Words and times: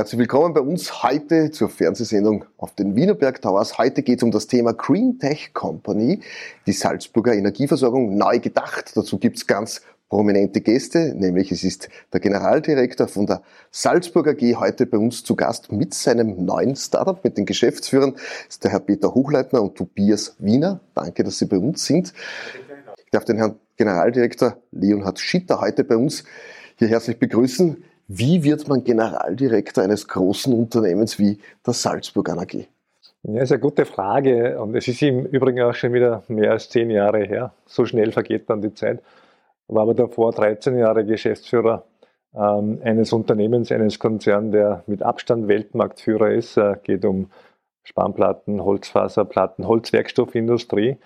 Herzlich 0.00 0.18
willkommen 0.18 0.54
bei 0.54 0.62
uns 0.62 1.02
heute 1.02 1.50
zur 1.50 1.68
Fernsehsendung 1.68 2.46
auf 2.56 2.74
den 2.74 2.96
Wienerberg 2.96 3.42
Towers. 3.42 3.76
Heute 3.76 4.02
geht 4.02 4.20
es 4.20 4.22
um 4.22 4.30
das 4.30 4.46
Thema 4.46 4.72
Green 4.72 5.18
Tech 5.18 5.52
Company, 5.52 6.20
die 6.66 6.72
Salzburger 6.72 7.34
Energieversorgung 7.34 8.16
neu 8.16 8.38
gedacht. 8.38 8.92
Dazu 8.94 9.18
gibt 9.18 9.36
es 9.36 9.46
ganz 9.46 9.82
prominente 10.08 10.62
Gäste, 10.62 11.14
nämlich 11.14 11.52
es 11.52 11.64
ist 11.64 11.90
der 12.14 12.20
Generaldirektor 12.20 13.08
von 13.08 13.26
der 13.26 13.42
Salzburg 13.70 14.26
AG 14.28 14.54
heute 14.58 14.86
bei 14.86 14.96
uns 14.96 15.22
zu 15.22 15.36
Gast 15.36 15.70
mit 15.70 15.92
seinem 15.92 16.46
neuen 16.46 16.76
Startup, 16.76 17.22
mit 17.22 17.36
den 17.36 17.44
Geschäftsführern, 17.44 18.14
ist 18.48 18.64
der 18.64 18.70
Herr 18.70 18.80
Peter 18.80 19.12
Hochleitner 19.12 19.60
und 19.60 19.74
Tobias 19.76 20.34
Wiener. 20.38 20.80
Danke, 20.94 21.24
dass 21.24 21.38
Sie 21.38 21.44
bei 21.44 21.58
uns 21.58 21.84
sind. 21.84 22.14
Ich 23.04 23.10
darf 23.10 23.26
den 23.26 23.36
Herrn 23.36 23.56
Generaldirektor 23.76 24.56
Leonhard 24.72 25.20
Schitter 25.20 25.60
heute 25.60 25.84
bei 25.84 25.98
uns 25.98 26.24
hier 26.76 26.88
herzlich 26.88 27.18
begrüßen. 27.18 27.84
Wie 28.12 28.42
wird 28.42 28.66
man 28.66 28.82
Generaldirektor 28.82 29.84
eines 29.84 30.08
großen 30.08 30.52
Unternehmens 30.52 31.20
wie 31.20 31.38
der 31.64 31.74
Salzburg 31.74 32.28
AG? 32.30 32.66
Ja, 33.22 33.40
ist 33.40 33.52
eine 33.52 33.60
gute 33.60 33.84
Frage 33.84 34.60
und 34.60 34.74
es 34.74 34.88
ist 34.88 35.00
im 35.02 35.26
Übrigen 35.26 35.62
auch 35.62 35.74
schon 35.74 35.92
wieder 35.92 36.24
mehr 36.26 36.50
als 36.50 36.68
zehn 36.68 36.90
Jahre 36.90 37.22
her. 37.22 37.52
So 37.66 37.86
schnell 37.86 38.10
vergeht 38.10 38.50
dann 38.50 38.62
die 38.62 38.74
Zeit. 38.74 39.00
War 39.68 39.82
aber 39.82 39.94
davor 39.94 40.32
13 40.32 40.76
Jahre 40.76 41.04
Geschäftsführer 41.04 41.84
ähm, 42.34 42.80
eines 42.82 43.12
Unternehmens, 43.12 43.70
eines 43.70 44.00
Konzerns, 44.00 44.50
der 44.50 44.82
mit 44.88 45.04
Abstand 45.04 45.46
Weltmarktführer 45.46 46.32
ist. 46.32 46.56
Äh, 46.56 46.78
geht 46.82 47.04
um 47.04 47.30
Spanplatten, 47.84 48.64
Holzfaserplatten, 48.64 49.68
Holzwerkstoffindustrie. 49.68 50.96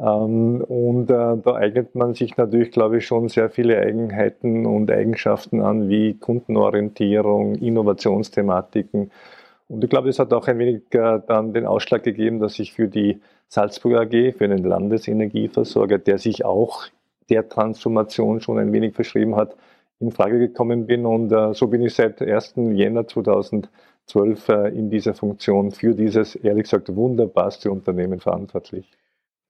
Ähm, 0.00 0.62
und 0.62 1.10
äh, 1.10 1.36
da 1.36 1.54
eignet 1.54 1.94
man 1.94 2.14
sich 2.14 2.36
natürlich, 2.36 2.70
glaube 2.70 2.98
ich, 2.98 3.06
schon 3.06 3.28
sehr 3.28 3.50
viele 3.50 3.78
Eigenheiten 3.78 4.64
und 4.66 4.90
Eigenschaften 4.90 5.60
an, 5.60 5.88
wie 5.90 6.14
Kundenorientierung, 6.14 7.56
Innovationsthematiken. 7.56 9.10
Und 9.68 9.84
ich 9.84 9.90
glaube, 9.90 10.08
es 10.08 10.18
hat 10.18 10.32
auch 10.32 10.48
ein 10.48 10.58
wenig 10.58 10.82
äh, 10.92 11.20
dann 11.26 11.52
den 11.52 11.66
Ausschlag 11.66 12.02
gegeben, 12.02 12.40
dass 12.40 12.58
ich 12.58 12.72
für 12.72 12.88
die 12.88 13.20
Salzburg 13.48 13.94
AG, 13.96 14.34
für 14.38 14.44
einen 14.44 14.64
Landesenergieversorger, 14.64 15.98
der 15.98 16.18
sich 16.18 16.44
auch 16.44 16.84
der 17.28 17.48
Transformation 17.48 18.40
schon 18.40 18.58
ein 18.58 18.72
wenig 18.72 18.94
verschrieben 18.94 19.36
hat, 19.36 19.54
in 20.00 20.12
Frage 20.12 20.38
gekommen 20.38 20.86
bin. 20.86 21.04
Und 21.06 21.30
äh, 21.32 21.52
so 21.54 21.66
bin 21.68 21.82
ich 21.82 21.94
seit 21.94 22.22
1. 22.22 22.54
Jänner 22.72 23.06
2012 23.06 24.48
in 24.72 24.90
dieser 24.90 25.14
Funktion 25.14 25.72
für 25.72 25.94
dieses, 25.94 26.36
ehrlich 26.36 26.64
gesagt, 26.64 26.94
wunderbarste 26.96 27.70
Unternehmen 27.70 28.20
verantwortlich. 28.20 28.90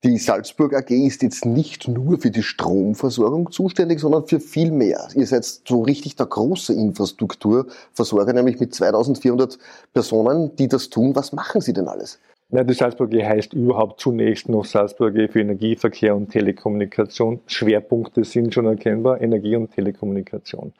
Die 0.03 0.17
Salzburg 0.17 0.73
AG 0.73 0.89
ist 0.89 1.21
jetzt 1.21 1.45
nicht 1.45 1.87
nur 1.87 2.17
für 2.17 2.31
die 2.31 2.41
Stromversorgung 2.41 3.51
zuständig, 3.51 3.99
sondern 3.99 4.25
für 4.25 4.39
viel 4.39 4.71
mehr. 4.71 5.07
Ihr 5.13 5.27
seid 5.27 5.45
so 5.45 5.83
richtig 5.83 6.15
der 6.15 6.25
große 6.25 6.73
Infrastrukturversorger, 6.73 8.33
nämlich 8.33 8.59
mit 8.59 8.73
2400 8.73 9.59
Personen, 9.93 10.55
die 10.55 10.67
das 10.67 10.89
tun. 10.89 11.15
Was 11.15 11.33
machen 11.33 11.61
Sie 11.61 11.73
denn 11.73 11.87
alles? 11.87 12.19
Ja, 12.49 12.63
die 12.63 12.73
Salzburg 12.73 13.13
AG 13.13 13.23
heißt 13.23 13.53
überhaupt 13.53 14.01
zunächst 14.01 14.49
noch 14.49 14.65
Salzburg 14.65 15.15
AG 15.15 15.33
für 15.33 15.41
Energieverkehr 15.41 16.15
und 16.15 16.31
Telekommunikation. 16.31 17.39
Schwerpunkte 17.45 18.23
sind 18.23 18.55
schon 18.55 18.65
erkennbar, 18.65 19.21
Energie 19.21 19.55
und 19.55 19.71
Telekommunikation. 19.71 20.73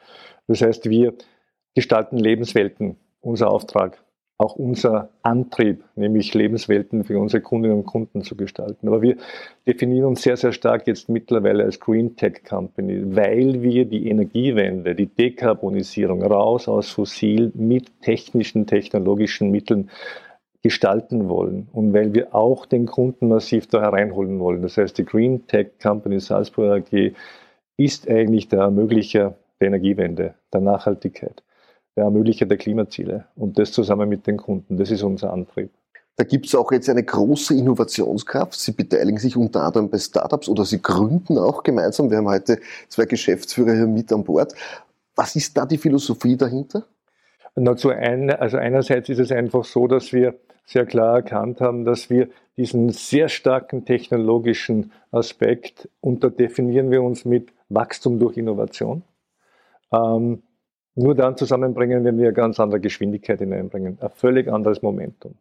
Das 0.48 0.62
heißt, 0.62 0.90
wir 0.90 1.14
gestalten 1.76 2.18
Lebenswelten, 2.18 2.96
unser 3.20 3.52
Auftrag 3.52 4.02
auch 4.42 4.56
unser 4.56 5.08
Antrieb, 5.22 5.84
nämlich 5.94 6.34
Lebenswelten 6.34 7.04
für 7.04 7.18
unsere 7.18 7.42
Kundinnen 7.42 7.78
und 7.78 7.86
Kunden 7.86 8.22
zu 8.22 8.36
gestalten. 8.36 8.88
Aber 8.88 9.00
wir 9.00 9.16
definieren 9.66 10.06
uns 10.06 10.22
sehr, 10.22 10.36
sehr 10.36 10.52
stark 10.52 10.86
jetzt 10.86 11.08
mittlerweile 11.08 11.64
als 11.64 11.78
Green 11.78 12.16
Tech 12.16 12.42
Company, 12.46 13.02
weil 13.16 13.62
wir 13.62 13.84
die 13.84 14.08
Energiewende, 14.08 14.94
die 14.94 15.06
Dekarbonisierung 15.06 16.22
raus 16.22 16.68
aus 16.68 16.90
fossil 16.90 17.52
mit 17.54 18.02
technischen, 18.02 18.66
technologischen 18.66 19.50
Mitteln 19.50 19.90
gestalten 20.62 21.28
wollen 21.28 21.68
und 21.72 21.92
weil 21.92 22.14
wir 22.14 22.34
auch 22.34 22.66
den 22.66 22.86
Kunden 22.86 23.28
massiv 23.28 23.66
da 23.66 23.80
hereinholen 23.80 24.38
wollen. 24.38 24.62
Das 24.62 24.76
heißt, 24.76 24.96
die 24.98 25.04
Green 25.04 25.46
Tech 25.46 25.70
Company 25.82 26.20
Salzburg 26.20 26.84
AG 26.92 27.12
ist 27.76 28.08
eigentlich 28.08 28.48
der 28.48 28.60
Ermöglicher 28.60 29.34
der 29.60 29.68
Energiewende, 29.68 30.34
der 30.52 30.60
Nachhaltigkeit 30.60 31.42
der 31.96 32.04
Ermöglicher 32.04 32.46
der 32.46 32.58
Klimaziele 32.58 33.26
und 33.36 33.58
das 33.58 33.72
zusammen 33.72 34.08
mit 34.08 34.26
den 34.26 34.36
Kunden. 34.36 34.76
Das 34.76 34.90
ist 34.90 35.02
unser 35.02 35.32
Antrieb. 35.32 35.70
Da 36.16 36.24
gibt 36.24 36.46
es 36.46 36.54
auch 36.54 36.70
jetzt 36.72 36.90
eine 36.90 37.02
große 37.02 37.54
Innovationskraft. 37.54 38.54
Sie 38.54 38.72
beteiligen 38.72 39.18
sich 39.18 39.36
unter 39.36 39.62
anderem 39.62 39.88
bei 39.88 39.98
Startups 39.98 40.48
oder 40.48 40.64
Sie 40.64 40.82
gründen 40.82 41.38
auch 41.38 41.62
gemeinsam. 41.62 42.10
Wir 42.10 42.18
haben 42.18 42.28
heute 42.28 42.60
zwei 42.88 43.06
Geschäftsführer 43.06 43.74
hier 43.74 43.86
mit 43.86 44.12
an 44.12 44.24
Bord. 44.24 44.54
Was 45.16 45.36
ist 45.36 45.56
da 45.56 45.64
die 45.64 45.78
Philosophie 45.78 46.36
dahinter? 46.36 46.84
Na, 47.54 47.76
zu 47.76 47.90
ein, 47.90 48.30
also 48.30 48.56
einerseits 48.56 49.08
ist 49.08 49.18
es 49.18 49.32
einfach 49.32 49.64
so, 49.64 49.86
dass 49.86 50.12
wir 50.12 50.34
sehr 50.64 50.86
klar 50.86 51.16
erkannt 51.16 51.60
haben, 51.60 51.84
dass 51.84 52.08
wir 52.08 52.28
diesen 52.56 52.90
sehr 52.90 53.28
starken 53.28 53.84
technologischen 53.84 54.92
Aspekt 55.10 55.88
unterdefinieren 56.00 56.90
wir 56.90 57.02
uns 57.02 57.24
mit 57.24 57.52
Wachstum 57.68 58.18
durch 58.18 58.36
Innovation. 58.36 59.02
Ähm, 59.92 60.42
nur 60.94 61.14
dann 61.14 61.36
zusammenbringen, 61.36 62.04
wenn 62.04 62.18
wir 62.18 62.26
eine 62.26 62.34
ganz 62.34 62.60
andere 62.60 62.80
Geschwindigkeit 62.80 63.38
hineinbringen, 63.38 63.98
ein 64.00 64.10
völlig 64.10 64.48
anderes 64.48 64.82
Momentum. 64.82 65.34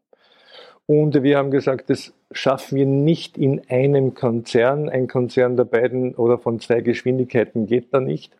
Und 0.86 1.22
wir 1.24 1.38
haben 1.38 1.52
gesagt, 1.52 1.90
das 1.90 2.14
schaffen 2.32 2.78
wir 2.78 2.86
nicht 2.86 3.38
in 3.38 3.62
einem 3.70 4.14
Konzern. 4.14 4.90
Ein 4.90 5.08
Konzern 5.08 5.56
der 5.56 5.66
beiden 5.66 6.16
oder 6.16 6.38
von 6.38 6.60
zwei 6.60 6.82
Geschwindigkeiten 6.82 7.66
geht 7.66 7.94
da 7.94 8.00
nicht, 8.00 8.38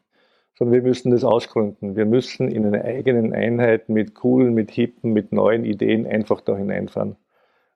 sondern 0.58 0.74
wir 0.74 0.82
müssen 0.82 1.12
das 1.12 1.24
ausgründen. 1.24 1.96
Wir 1.96 2.06
müssen 2.06 2.50
in 2.50 2.66
einer 2.66 2.84
eigenen 2.84 3.34
Einheit 3.34 3.90
mit 3.90 4.16
coolen, 4.16 4.54
mit 4.54 4.72
hippen, 4.72 5.14
mit 5.14 5.32
neuen 5.32 5.66
Ideen 5.66 6.06
einfach 6.06 6.42
da 6.42 6.58
hineinfahren. 6.58 7.16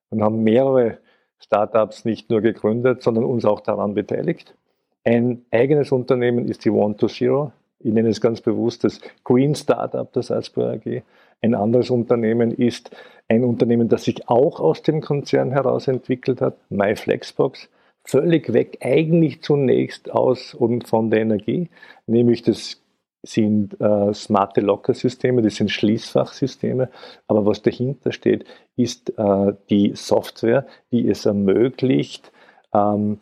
Und 0.09 0.22
haben 0.22 0.44
mehrere 0.44 0.97
Startups 1.40 2.06
nicht 2.06 2.29
nur 2.29 2.41
gegründet, 2.41 3.02
sondern 3.02 3.23
uns 3.23 3.46
auch 3.46 3.62
daran 3.62 3.94
beteiligt. 3.94 4.56
Ein 5.03 5.46
eigenes 5.52 5.91
Unternehmen 5.91 6.47
ist 6.47 6.66
die 6.66 6.69
One 6.69 6.97
to 6.97 7.07
Zero 7.07 7.52
ich 7.85 7.94
nenne 7.94 8.09
es 8.09 8.19
ganz 8.19 8.41
bewusst 8.41 8.84
das 8.84 9.00
Green 9.23 9.53
Startup 9.53 10.12
der 10.12 10.23
Salzburg 10.23 10.81
AG. 10.85 11.03
Ein 11.41 11.53
anderes 11.53 11.91
Unternehmen 11.91 12.51
ist 12.51 12.90
ein 13.28 13.44
Unternehmen, 13.44 13.90
das 13.90 14.06
sich 14.06 14.28
auch 14.28 14.59
aus 14.59 14.81
dem 14.81 15.01
Konzern 15.01 15.51
heraus 15.51 15.88
entwickelt 15.88 16.41
hat, 16.41 16.57
MyFlexbox. 16.69 17.69
Völlig 18.03 18.53
weg, 18.53 18.79
eigentlich 18.81 19.44
zunächst 19.44 20.12
aus 20.12 20.56
und 20.56 20.88
von 20.88 21.12
der 21.12 21.22
Energie, 21.22 21.69
nämlich 22.07 22.41
das 22.41 22.81
sind 23.22 23.79
äh, 23.79 24.13
smarte 24.13 24.62
Locker-Systeme, 24.62 25.41
das 25.41 25.56
sind 25.56 25.72
Schließfachsysteme, 25.72 26.90
aber 27.28 27.46
was 27.46 27.62
dahinter 27.63 28.12
steht, 28.12 28.46
ist 28.75 29.13
äh, 29.17 29.53
die 29.69 29.94
Software, 29.96 30.67
die 30.91 31.07
es 31.07 31.25
ermöglicht, 31.25 32.31
ähm, 32.73 33.19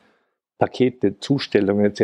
Pakete, 0.64 1.20
Zustellungen 1.20 1.84
etc. 1.88 2.02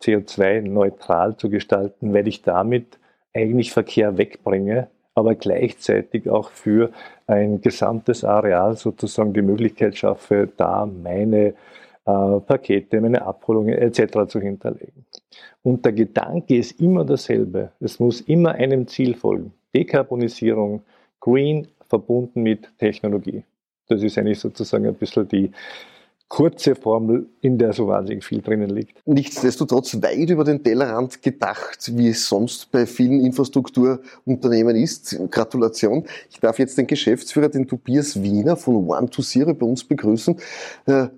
CO2-neutral 0.00 1.36
zu 1.36 1.50
gestalten, 1.50 2.14
weil 2.14 2.28
ich 2.28 2.40
damit 2.40 3.00
eigentlich 3.34 3.72
Verkehr 3.72 4.16
wegbringe, 4.16 4.86
aber 5.16 5.34
gleichzeitig 5.34 6.30
auch 6.30 6.50
für 6.50 6.92
ein 7.26 7.60
gesamtes 7.60 8.22
Areal 8.22 8.76
sozusagen 8.76 9.32
die 9.32 9.42
Möglichkeit 9.42 9.96
schaffe, 9.96 10.48
da 10.56 10.86
meine 10.86 11.46
äh, 11.46 11.52
Pakete, 12.04 13.00
meine 13.00 13.22
Abholungen 13.22 13.74
etc. 13.74 14.28
zu 14.28 14.40
hinterlegen. 14.40 15.04
Und 15.64 15.84
der 15.84 15.92
Gedanke 15.92 16.58
ist 16.58 16.80
immer 16.80 17.04
dasselbe. 17.04 17.72
Es 17.80 17.98
muss 17.98 18.20
immer 18.20 18.52
einem 18.52 18.86
Ziel 18.86 19.16
folgen. 19.16 19.52
Dekarbonisierung, 19.74 20.82
Green 21.18 21.66
verbunden 21.88 22.44
mit 22.44 22.68
Technologie. 22.78 23.42
Das 23.88 24.00
ist 24.00 24.16
eigentlich 24.16 24.38
sozusagen 24.38 24.86
ein 24.86 24.94
bisschen 24.94 25.26
die, 25.26 25.50
kurze 26.28 26.74
Formel, 26.74 27.28
in 27.40 27.56
der 27.56 27.72
so 27.72 27.86
wahnsinnig 27.86 28.24
viel 28.24 28.42
drinnen 28.42 28.70
liegt. 28.70 28.98
Nichtsdestotrotz 29.06 30.02
weit 30.02 30.28
über 30.28 30.44
den 30.44 30.62
Tellerrand 30.62 31.22
gedacht, 31.22 31.92
wie 31.96 32.08
es 32.08 32.28
sonst 32.28 32.70
bei 32.72 32.84
vielen 32.86 33.24
Infrastrukturunternehmen 33.24 34.74
ist. 34.74 35.16
Gratulation. 35.30 36.04
Ich 36.30 36.40
darf 36.40 36.58
jetzt 36.58 36.78
den 36.78 36.86
Geschäftsführer, 36.86 37.48
den 37.48 37.68
Tobias 37.68 38.20
Wiener 38.20 38.56
von 38.56 38.88
One 38.88 39.08
to 39.08 39.22
Zero 39.22 39.54
bei 39.54 39.66
uns 39.66 39.84
begrüßen. 39.84 40.36
Äh, 40.86 41.08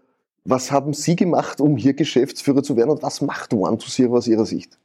was 0.44 0.70
haben 0.70 0.93
Sie 0.93 1.16
gemacht, 1.16 1.61
um 1.61 1.76
hier 1.76 1.94
Geschäftsführer 1.94 2.62
zu 2.62 2.76
werden 2.76 2.90
und 2.90 3.02
was 3.02 3.20
macht 3.20 3.52
One 3.52 3.78
to 3.78 3.88
Zero 3.88 4.16
aus 4.16 4.26
Ihrer 4.26 4.46
Sicht? 4.46 4.78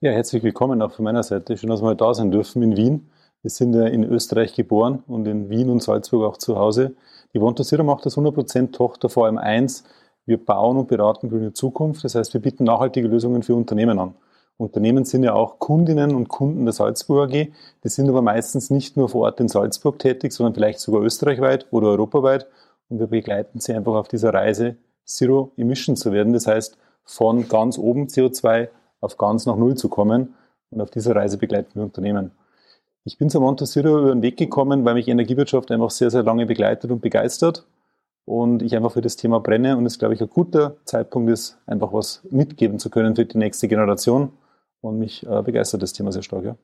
Ja, 0.00 0.12
herzlich 0.12 0.42
willkommen 0.42 0.82
auch 0.82 0.92
von 0.92 1.04
meiner 1.04 1.22
Seite. 1.22 1.56
Schön, 1.56 1.70
dass 1.70 1.82
wir 1.82 1.94
da 1.94 2.12
sein 2.12 2.30
dürfen 2.30 2.62
in 2.62 2.76
Wien. 2.76 3.10
Wir 3.42 3.50
sind 3.50 3.74
ja 3.74 3.86
in 3.86 4.04
Österreich 4.04 4.54
geboren 4.54 5.02
und 5.06 5.26
in 5.26 5.48
Wien 5.48 5.70
und 5.70 5.82
Salzburg 5.82 6.24
auch 6.24 6.36
zu 6.36 6.56
Hause. 6.56 6.94
Die 7.34 7.40
Vontasira 7.40 7.82
macht 7.82 8.06
das 8.06 8.16
100% 8.16 8.72
Tochter 8.72 9.08
vor 9.08 9.26
allem 9.26 9.38
eins. 9.38 9.84
Wir 10.26 10.44
bauen 10.44 10.76
und 10.76 10.88
beraten 10.88 11.28
grüne 11.28 11.52
Zukunft. 11.52 12.04
Das 12.04 12.14
heißt, 12.14 12.34
wir 12.34 12.40
bieten 12.40 12.64
nachhaltige 12.64 13.08
Lösungen 13.08 13.42
für 13.42 13.54
Unternehmen 13.54 13.98
an. 13.98 14.14
Unternehmen 14.56 15.04
sind 15.04 15.22
ja 15.22 15.32
auch 15.32 15.58
Kundinnen 15.58 16.14
und 16.14 16.28
Kunden 16.28 16.64
der 16.64 16.72
Salzburg 16.72 17.30
AG. 17.30 17.48
Die 17.82 17.88
sind 17.88 18.08
aber 18.08 18.20
meistens 18.20 18.68
nicht 18.68 18.96
nur 18.96 19.08
vor 19.08 19.22
Ort 19.22 19.40
in 19.40 19.48
Salzburg 19.48 19.98
tätig, 19.98 20.32
sondern 20.32 20.54
vielleicht 20.54 20.80
sogar 20.80 21.02
österreichweit 21.02 21.66
oder 21.70 21.88
europaweit. 21.88 22.46
Und 22.88 22.98
wir 22.98 23.06
begleiten 23.06 23.60
sie 23.60 23.72
einfach 23.72 23.94
auf 23.94 24.08
dieser 24.08 24.34
Reise, 24.34 24.76
Zero 25.04 25.52
Emission 25.56 25.96
zu 25.96 26.12
werden. 26.12 26.32
Das 26.32 26.46
heißt, 26.46 26.76
von 27.04 27.48
ganz 27.48 27.78
oben 27.78 28.06
CO2 28.06 28.68
auf 29.00 29.16
ganz 29.16 29.46
nach 29.46 29.56
Null 29.56 29.76
zu 29.76 29.88
kommen. 29.88 30.34
Und 30.70 30.80
auf 30.80 30.90
dieser 30.90 31.16
Reise 31.16 31.38
begleiten 31.38 31.70
wir 31.74 31.82
Unternehmen. 31.82 32.32
Ich 33.04 33.16
bin 33.16 33.30
zur 33.30 33.40
Montessori 33.40 33.88
über 33.88 34.12
den 34.12 34.22
Weg 34.22 34.36
gekommen, 34.36 34.84
weil 34.84 34.94
mich 34.94 35.08
Energiewirtschaft 35.08 35.70
einfach 35.70 35.90
sehr, 35.90 36.10
sehr 36.10 36.22
lange 36.22 36.44
begleitet 36.44 36.90
und 36.90 37.00
begeistert 37.00 37.66
und 38.26 38.62
ich 38.62 38.76
einfach 38.76 38.92
für 38.92 39.00
das 39.00 39.16
Thema 39.16 39.40
brenne 39.40 39.76
und 39.78 39.86
es, 39.86 39.98
glaube 39.98 40.14
ich, 40.14 40.20
ein 40.20 40.28
guter 40.28 40.76
Zeitpunkt 40.84 41.30
ist, 41.30 41.58
einfach 41.66 41.94
was 41.94 42.22
mitgeben 42.30 42.78
zu 42.78 42.90
können 42.90 43.16
für 43.16 43.24
die 43.24 43.38
nächste 43.38 43.68
Generation 43.68 44.32
und 44.82 44.98
mich 44.98 45.26
äh, 45.26 45.42
begeistert 45.42 45.82
das 45.82 45.94
Thema 45.94 46.12
sehr 46.12 46.22
stark. 46.22 46.44
Ja. 46.44 46.56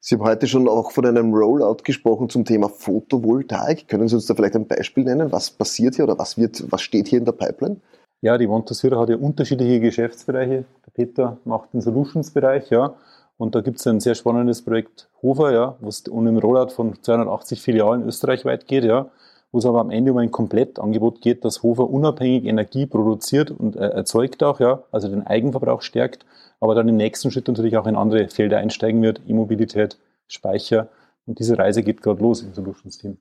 Sie 0.00 0.16
haben 0.16 0.24
heute 0.24 0.48
schon 0.48 0.68
auch 0.68 0.90
von 0.90 1.06
einem 1.06 1.32
Rollout 1.32 1.82
gesprochen 1.84 2.28
zum 2.28 2.44
Thema 2.44 2.68
Photovoltaik. 2.68 3.86
Können 3.86 4.08
Sie 4.08 4.16
uns 4.16 4.26
da 4.26 4.34
vielleicht 4.34 4.56
ein 4.56 4.66
Beispiel 4.66 5.04
nennen? 5.04 5.30
Was 5.30 5.50
passiert 5.50 5.94
hier 5.94 6.04
oder 6.04 6.18
was, 6.18 6.36
wird, 6.36 6.64
was 6.70 6.82
steht 6.82 7.06
hier 7.06 7.20
in 7.20 7.24
der 7.24 7.32
Pipeline? 7.32 7.80
Ja, 8.20 8.36
die 8.36 8.48
Montessori 8.48 8.96
hat 8.96 9.10
ja 9.10 9.16
unterschiedliche 9.16 9.78
Geschäftsbereiche. 9.78 10.64
Der 10.86 10.90
Peter 10.92 11.38
macht 11.44 11.72
den 11.72 11.80
Solutions-Bereich, 11.80 12.70
ja. 12.70 12.96
Und 13.38 13.54
da 13.54 13.60
gibt 13.60 13.78
es 13.78 13.86
ein 13.86 14.00
sehr 14.00 14.16
spannendes 14.16 14.62
Projekt 14.62 15.08
Hofer, 15.22 15.52
ja, 15.52 15.76
wo 15.80 15.88
es 15.88 16.00
um 16.08 16.26
den 16.26 16.36
Rollout 16.36 16.70
von 16.70 17.00
280 17.00 17.62
Filialen 17.62 18.04
österreichweit 18.04 18.66
geht, 18.66 18.84
ja, 18.84 19.10
wo 19.52 19.58
es 19.58 19.64
aber 19.64 19.80
am 19.80 19.90
Ende 19.90 20.12
um 20.12 20.18
ein 20.18 20.32
Komplettangebot 20.32 21.20
geht, 21.20 21.44
das 21.44 21.62
Hofer 21.62 21.88
unabhängig 21.88 22.44
Energie 22.44 22.84
produziert 22.84 23.52
und 23.52 23.76
äh, 23.76 23.90
erzeugt 23.90 24.42
auch, 24.42 24.58
ja, 24.58 24.82
also 24.90 25.08
den 25.08 25.26
Eigenverbrauch 25.26 25.82
stärkt, 25.82 26.26
aber 26.60 26.74
dann 26.74 26.88
im 26.88 26.96
nächsten 26.96 27.30
Schritt 27.30 27.46
natürlich 27.46 27.76
auch 27.76 27.86
in 27.86 27.96
andere 27.96 28.28
Felder 28.28 28.58
einsteigen 28.58 29.00
wird, 29.02 29.22
E-Mobilität, 29.26 29.98
Speicher. 30.26 30.88
Und 31.24 31.38
diese 31.38 31.56
Reise 31.56 31.82
geht 31.82 32.02
gerade 32.02 32.20
los 32.20 32.42
im 32.42 32.52
Solutions-Team. 32.52 33.18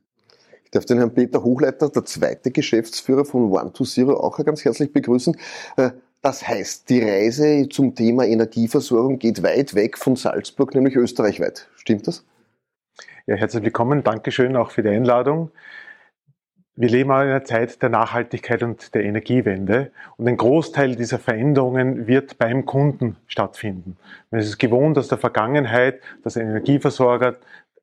Ich 0.64 0.72
darf 0.72 0.86
den 0.86 0.98
Herrn 0.98 1.14
Peter 1.14 1.44
Hochleiter, 1.44 1.90
der 1.90 2.04
zweite 2.06 2.52
Geschäftsführer 2.52 3.24
von 3.24 3.52
One 3.52 3.72
to 3.72 3.86
Zero, 3.86 4.16
auch 4.16 4.38
ganz 4.44 4.66
herzlich 4.66 4.92
begrüßen. 4.92 5.38
Das 6.28 6.46
heißt, 6.46 6.90
die 6.90 7.02
Reise 7.02 7.70
zum 7.70 7.96
Thema 7.96 8.26
Energieversorgung 8.26 9.18
geht 9.18 9.44
weit 9.44 9.76
weg 9.76 9.98
von 9.98 10.18
Salzburg, 10.18 10.76
nämlich 10.76 10.98
österreichweit. 10.98 11.70
Stimmt 11.78 12.06
das? 12.06 12.26
Ja, 13.28 13.36
herzlich 13.36 13.64
willkommen. 13.64 14.04
Dankeschön 14.04 14.58
auch 14.58 14.72
für 14.72 14.84
die 14.84 14.90
Einladung. 14.90 15.52
Wir 16.76 16.90
leben 16.90 17.12
in 17.12 17.16
einer 17.16 17.46
Zeit 17.46 17.82
der 17.82 17.88
Nachhaltigkeit 17.88 18.62
und 18.62 18.94
der 18.94 19.06
Energiewende 19.06 19.94
und 20.18 20.28
ein 20.28 20.36
Großteil 20.36 20.98
dieser 20.98 21.18
Veränderungen 21.18 22.08
wird 22.08 22.38
beim 22.38 22.66
Kunden 22.66 23.16
stattfinden. 23.28 23.96
Es 24.30 24.48
ist 24.48 24.58
gewohnt 24.58 24.98
aus 24.98 25.08
der 25.08 25.20
Vergangenheit, 25.20 26.02
dass 26.26 26.36
ein 26.36 26.50
Energieversorger 26.50 27.38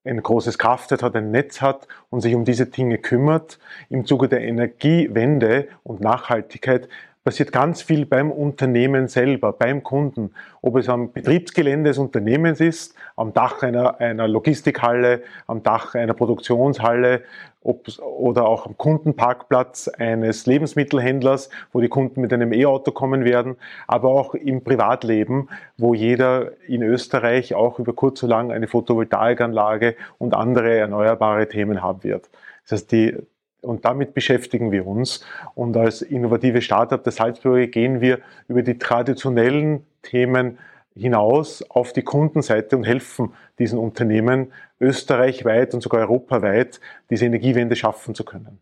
ein 0.04 0.22
großes 0.22 0.58
Kraftwerk 0.58 1.02
hat, 1.02 1.16
ein 1.16 1.30
Netz 1.30 1.62
hat 1.62 1.88
und 2.10 2.20
sich 2.20 2.34
um 2.34 2.44
diese 2.44 2.66
Dinge 2.66 2.98
kümmert. 2.98 3.58
Im 3.88 4.04
Zuge 4.04 4.28
der 4.28 4.42
Energiewende 4.42 5.66
und 5.82 6.02
Nachhaltigkeit 6.02 6.90
passiert 7.24 7.52
ganz 7.52 7.80
viel 7.80 8.04
beim 8.04 8.30
Unternehmen 8.30 9.08
selber, 9.08 9.54
beim 9.54 9.82
Kunden. 9.82 10.34
Ob 10.60 10.76
es 10.76 10.90
am 10.90 11.10
Betriebsgelände 11.12 11.90
des 11.90 11.98
Unternehmens 11.98 12.60
ist, 12.60 12.94
am 13.16 13.32
Dach 13.32 13.62
einer, 13.62 13.98
einer 13.98 14.28
Logistikhalle, 14.28 15.22
am 15.46 15.62
Dach 15.62 15.94
einer 15.94 16.12
Produktionshalle 16.12 17.22
oder 17.62 18.46
auch 18.46 18.66
am 18.66 18.76
Kundenparkplatz 18.76 19.88
eines 19.88 20.44
Lebensmittelhändlers, 20.44 21.48
wo 21.72 21.80
die 21.80 21.88
Kunden 21.88 22.20
mit 22.20 22.30
einem 22.30 22.52
E-Auto 22.52 22.92
kommen 22.92 23.24
werden, 23.24 23.56
aber 23.86 24.10
auch 24.10 24.34
im 24.34 24.62
Privatleben, 24.62 25.48
wo 25.78 25.94
jeder 25.94 26.52
in 26.68 26.82
Österreich 26.82 27.54
auch 27.54 27.78
über 27.78 27.94
kurz 27.94 28.22
oder 28.22 28.36
lang 28.36 28.52
eine 28.52 28.68
Photovoltaikanlage 28.68 29.96
und 30.18 30.34
andere 30.34 30.76
erneuerbare 30.76 31.48
Themen 31.48 31.82
haben 31.82 32.04
wird. 32.04 32.28
Das 32.64 32.72
heißt, 32.72 32.92
die, 32.92 33.16
und 33.64 33.84
damit 33.84 34.14
beschäftigen 34.14 34.70
wir 34.70 34.86
uns. 34.86 35.24
Und 35.54 35.76
als 35.76 36.02
innovative 36.02 36.62
Startup 36.62 37.02
der 37.02 37.12
Salzburger 37.12 37.66
gehen 37.66 38.00
wir 38.00 38.20
über 38.48 38.62
die 38.62 38.78
traditionellen 38.78 39.84
Themen 40.02 40.58
hinaus 40.94 41.62
auf 41.68 41.92
die 41.92 42.02
Kundenseite 42.02 42.76
und 42.76 42.84
helfen 42.84 43.32
diesen 43.58 43.78
Unternehmen 43.78 44.52
österreichweit 44.80 45.74
und 45.74 45.82
sogar 45.82 46.02
europaweit 46.02 46.80
diese 47.10 47.26
Energiewende 47.26 47.74
schaffen 47.76 48.14
zu 48.14 48.24
können. 48.24 48.60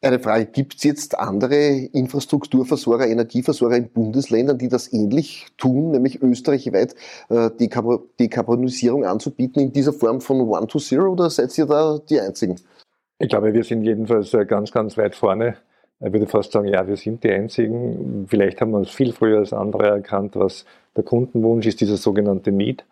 Eine 0.00 0.20
Frage, 0.20 0.46
gibt 0.46 0.76
es 0.76 0.84
jetzt 0.84 1.18
andere 1.18 1.56
Infrastrukturversorger, 1.56 3.08
Energieversorger 3.08 3.76
in 3.76 3.88
Bundesländern, 3.88 4.56
die 4.56 4.68
das 4.68 4.92
ähnlich 4.92 5.46
tun, 5.56 5.90
nämlich 5.90 6.22
österreichweit 6.22 6.94
äh, 7.30 7.50
Dekarbonisierung 7.50 9.04
anzubieten 9.04 9.60
in 9.60 9.72
dieser 9.72 9.92
Form 9.92 10.20
von 10.20 10.40
One 10.42 10.68
to 10.68 10.78
Zero 10.78 11.10
oder 11.10 11.28
seid 11.30 11.56
ihr 11.58 11.66
da 11.66 11.98
die 12.08 12.20
Einzigen? 12.20 12.60
Ich 13.20 13.28
glaube, 13.28 13.52
wir 13.52 13.64
sind 13.64 13.82
jedenfalls 13.82 14.32
äh, 14.34 14.44
ganz, 14.46 14.70
ganz 14.70 14.96
weit 14.96 15.16
vorne. 15.16 15.56
Ich 16.00 16.12
würde 16.12 16.26
fast 16.26 16.52
sagen, 16.52 16.68
ja, 16.68 16.86
wir 16.86 16.96
sind 16.96 17.24
die 17.24 17.30
Einzigen. 17.30 18.26
Vielleicht 18.28 18.60
haben 18.60 18.70
wir 18.70 18.78
uns 18.78 18.90
viel 18.90 19.12
früher 19.12 19.38
als 19.38 19.52
andere 19.52 19.88
erkannt, 19.88 20.36
was 20.36 20.64
der 20.94 21.02
Kundenwunsch 21.02 21.66
ist, 21.66 21.80
dieser 21.80 21.96
sogenannte 21.96 22.52
Need. 22.52 22.84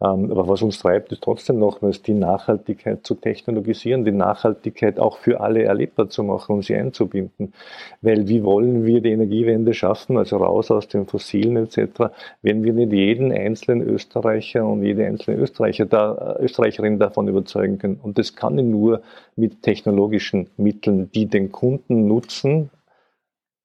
Ähm, 0.00 0.30
aber 0.30 0.46
was 0.46 0.62
uns 0.62 0.78
treibt, 0.78 1.10
ist 1.10 1.22
trotzdem 1.22 1.58
nochmals 1.58 2.02
die 2.02 2.14
Nachhaltigkeit 2.14 3.04
zu 3.04 3.16
technologisieren, 3.16 4.04
die 4.04 4.12
Nachhaltigkeit 4.12 5.00
auch 5.00 5.18
für 5.18 5.40
alle 5.40 5.64
erlebbar 5.64 6.08
zu 6.08 6.22
machen 6.22 6.56
und 6.56 6.62
sie 6.62 6.76
einzubinden. 6.76 7.52
Weil 8.00 8.28
wie 8.28 8.44
wollen 8.44 8.84
wir 8.84 9.00
die 9.00 9.10
Energiewende 9.10 9.74
schaffen, 9.74 10.16
also 10.16 10.36
raus 10.36 10.70
aus 10.70 10.86
den 10.86 11.06
Fossilen 11.06 11.56
etc., 11.56 12.12
wenn 12.42 12.62
wir 12.62 12.72
nicht 12.74 12.92
jeden 12.92 13.32
einzelnen 13.32 13.88
Österreicher 13.88 14.64
und 14.64 14.84
jede 14.84 15.04
einzelne 15.04 15.36
Österreicher 15.38 15.86
da, 15.86 16.36
äh, 16.38 16.44
Österreicherin 16.44 17.00
davon 17.00 17.26
überzeugen 17.26 17.78
können. 17.78 17.98
Und 18.00 18.18
das 18.18 18.36
kann 18.36 18.56
ich 18.56 18.64
nur 18.64 19.02
mit 19.34 19.62
technologischen 19.62 20.48
Mitteln, 20.56 21.10
die 21.12 21.26
den 21.26 21.50
Kunden 21.50 22.06
nutzen. 22.06 22.70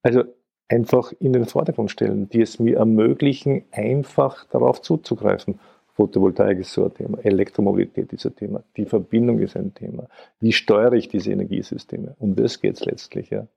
Also 0.02 0.24
einfach 0.68 1.14
in 1.20 1.34
den 1.34 1.46
Vordergrund 1.46 1.92
stellen, 1.92 2.28
die 2.30 2.42
es 2.42 2.58
mir 2.58 2.78
ermöglichen, 2.78 3.66
einfach 3.72 4.46
darauf 4.46 4.82
zuzugreifen. 4.82 5.60
Photovoltaik 5.94 6.60
ist 6.60 6.74
so 6.74 6.86
ein 6.86 6.94
Thema, 6.94 7.20
Elektromobilität 7.24 8.12
ist 8.14 8.26
ein 8.26 8.36
Thema, 8.36 8.64
die 8.78 8.86
Verbindung 8.86 9.40
ist 9.40 9.56
ein 9.56 9.74
Thema. 9.74 10.08
Wie 10.40 10.52
steuere 10.52 10.94
ich 10.94 11.08
diese 11.08 11.32
Energiesysteme? 11.32 12.16
Um 12.20 12.36
das 12.36 12.60
geht 12.60 12.76
es 12.76 12.86
letztlich. 12.86 13.30
Ja. 13.30 13.48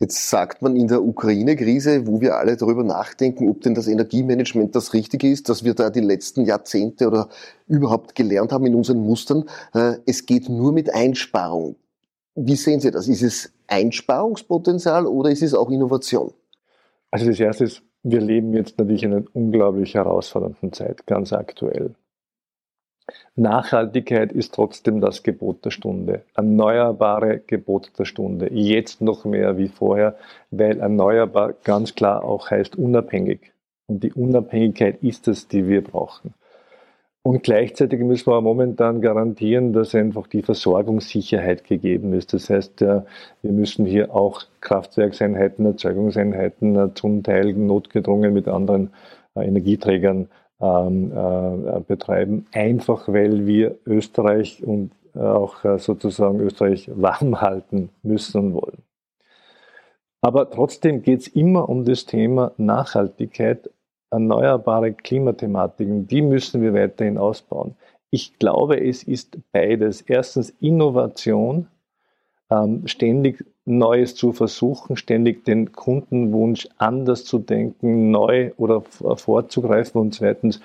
Jetzt 0.00 0.28
sagt 0.28 0.60
man 0.60 0.76
in 0.76 0.88
der 0.88 1.02
Ukraine-Krise, 1.02 2.06
wo 2.06 2.20
wir 2.20 2.36
alle 2.36 2.56
darüber 2.56 2.82
nachdenken, 2.82 3.48
ob 3.48 3.60
denn 3.62 3.74
das 3.74 3.88
Energiemanagement 3.88 4.74
das 4.74 4.92
Richtige 4.92 5.28
ist, 5.28 5.48
dass 5.48 5.64
wir 5.64 5.74
da 5.74 5.90
die 5.90 6.00
letzten 6.00 6.44
Jahrzehnte 6.44 7.06
oder 7.06 7.28
überhaupt 7.66 8.14
gelernt 8.14 8.52
haben 8.52 8.66
in 8.66 8.74
unseren 8.74 8.98
Mustern, 8.98 9.48
äh, 9.72 9.94
es 10.06 10.26
geht 10.26 10.48
nur 10.48 10.72
mit 10.72 10.92
Einsparung. 10.92 11.76
Wie 12.34 12.56
sehen 12.56 12.80
Sie 12.80 12.90
das? 12.90 13.06
Ist 13.06 13.22
es 13.22 13.52
Einsparungspotenzial 13.68 15.06
oder 15.06 15.30
ist 15.30 15.42
es 15.42 15.54
auch 15.54 15.70
Innovation? 15.70 16.32
Also 17.10 17.26
das 17.26 17.38
erste 17.38 17.64
ist, 17.64 17.82
wir 18.04 18.20
leben 18.20 18.52
jetzt 18.54 18.78
natürlich 18.78 19.02
in 19.02 19.14
einer 19.14 19.24
unglaublich 19.32 19.94
herausfordernden 19.94 20.72
Zeit, 20.72 21.06
ganz 21.06 21.32
aktuell. 21.32 21.94
Nachhaltigkeit 23.34 24.32
ist 24.32 24.54
trotzdem 24.54 25.00
das 25.00 25.22
Gebot 25.22 25.64
der 25.64 25.70
Stunde. 25.70 26.22
Erneuerbare 26.34 27.40
Gebot 27.40 27.92
der 27.98 28.04
Stunde. 28.04 28.50
Jetzt 28.52 29.00
noch 29.00 29.24
mehr 29.24 29.58
wie 29.58 29.68
vorher, 29.68 30.16
weil 30.50 30.80
erneuerbar 30.80 31.54
ganz 31.64 31.94
klar 31.94 32.24
auch 32.24 32.50
heißt 32.50 32.76
unabhängig. 32.76 33.52
Und 33.86 34.02
die 34.04 34.12
Unabhängigkeit 34.12 35.02
ist 35.02 35.28
es, 35.28 35.48
die 35.48 35.66
wir 35.66 35.82
brauchen. 35.82 36.34
Und 37.26 37.42
gleichzeitig 37.42 38.00
müssen 38.00 38.30
wir 38.30 38.40
momentan 38.42 39.00
garantieren, 39.00 39.72
dass 39.72 39.94
einfach 39.94 40.26
die 40.26 40.42
Versorgungssicherheit 40.42 41.64
gegeben 41.64 42.12
ist. 42.12 42.34
Das 42.34 42.50
heißt, 42.50 42.82
wir 42.82 43.06
müssen 43.42 43.86
hier 43.86 44.14
auch 44.14 44.42
Kraftwerkseinheiten, 44.60 45.64
Erzeugungseinheiten 45.64 46.76
äh, 46.76 46.94
zum 46.94 47.22
Teil 47.22 47.54
notgedrungen 47.54 48.34
mit 48.34 48.46
anderen 48.46 48.90
äh, 49.34 49.46
Energieträgern 49.46 50.28
ähm, 50.60 51.12
äh, 51.12 51.80
betreiben, 51.80 52.46
einfach 52.52 53.08
weil 53.08 53.46
wir 53.46 53.78
Österreich 53.86 54.62
und 54.62 54.90
auch 55.14 55.78
sozusagen 55.78 56.40
Österreich 56.40 56.90
warm 56.92 57.40
halten 57.40 57.90
müssen 58.02 58.46
und 58.46 58.54
wollen. 58.54 58.82
Aber 60.20 60.50
trotzdem 60.50 61.02
geht 61.02 61.20
es 61.20 61.28
immer 61.28 61.68
um 61.68 61.84
das 61.84 62.04
Thema 62.04 62.50
Nachhaltigkeit 62.56 63.70
erneuerbare 64.14 64.92
Klimathematiken, 64.92 66.06
die 66.06 66.22
müssen 66.22 66.62
wir 66.62 66.74
weiterhin 66.74 67.18
ausbauen. 67.18 67.76
Ich 68.10 68.38
glaube, 68.38 68.80
es 68.80 69.02
ist 69.02 69.38
beides. 69.52 70.00
Erstens 70.02 70.50
Innovation, 70.60 71.66
ähm, 72.50 72.86
ständig 72.86 73.44
Neues 73.64 74.14
zu 74.14 74.32
versuchen, 74.32 74.96
ständig 74.96 75.44
den 75.44 75.72
Kundenwunsch 75.72 76.68
anders 76.76 77.24
zu 77.24 77.38
denken, 77.38 78.10
neu 78.10 78.52
oder 78.56 78.82
vorzugreifen 78.82 80.00
und 80.00 80.14
zweitens, 80.14 80.60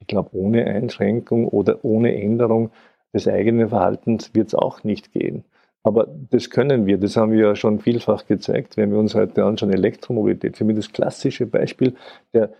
ich 0.00 0.06
glaube, 0.08 0.30
ohne 0.32 0.66
Einschränkung 0.66 1.46
oder 1.48 1.84
ohne 1.84 2.14
Änderung 2.20 2.70
des 3.14 3.28
eigenen 3.28 3.68
Verhaltens 3.68 4.34
wird 4.34 4.48
es 4.48 4.54
auch 4.54 4.82
nicht 4.84 5.12
gehen. 5.12 5.44
Aber 5.84 6.08
das 6.30 6.50
können 6.50 6.86
wir, 6.86 6.98
das 6.98 7.16
haben 7.16 7.32
wir 7.32 7.48
ja 7.48 7.56
schon 7.56 7.78
vielfach 7.78 8.26
gezeigt, 8.26 8.76
wenn 8.76 8.90
wir 8.90 8.98
uns 8.98 9.14
heute 9.14 9.44
anschauen, 9.44 9.72
Elektromobilität, 9.72 10.56
für 10.56 10.64
mich 10.64 10.76
das 10.76 10.92
klassische 10.92 11.46
Beispiel 11.46 11.94
der 12.32 12.50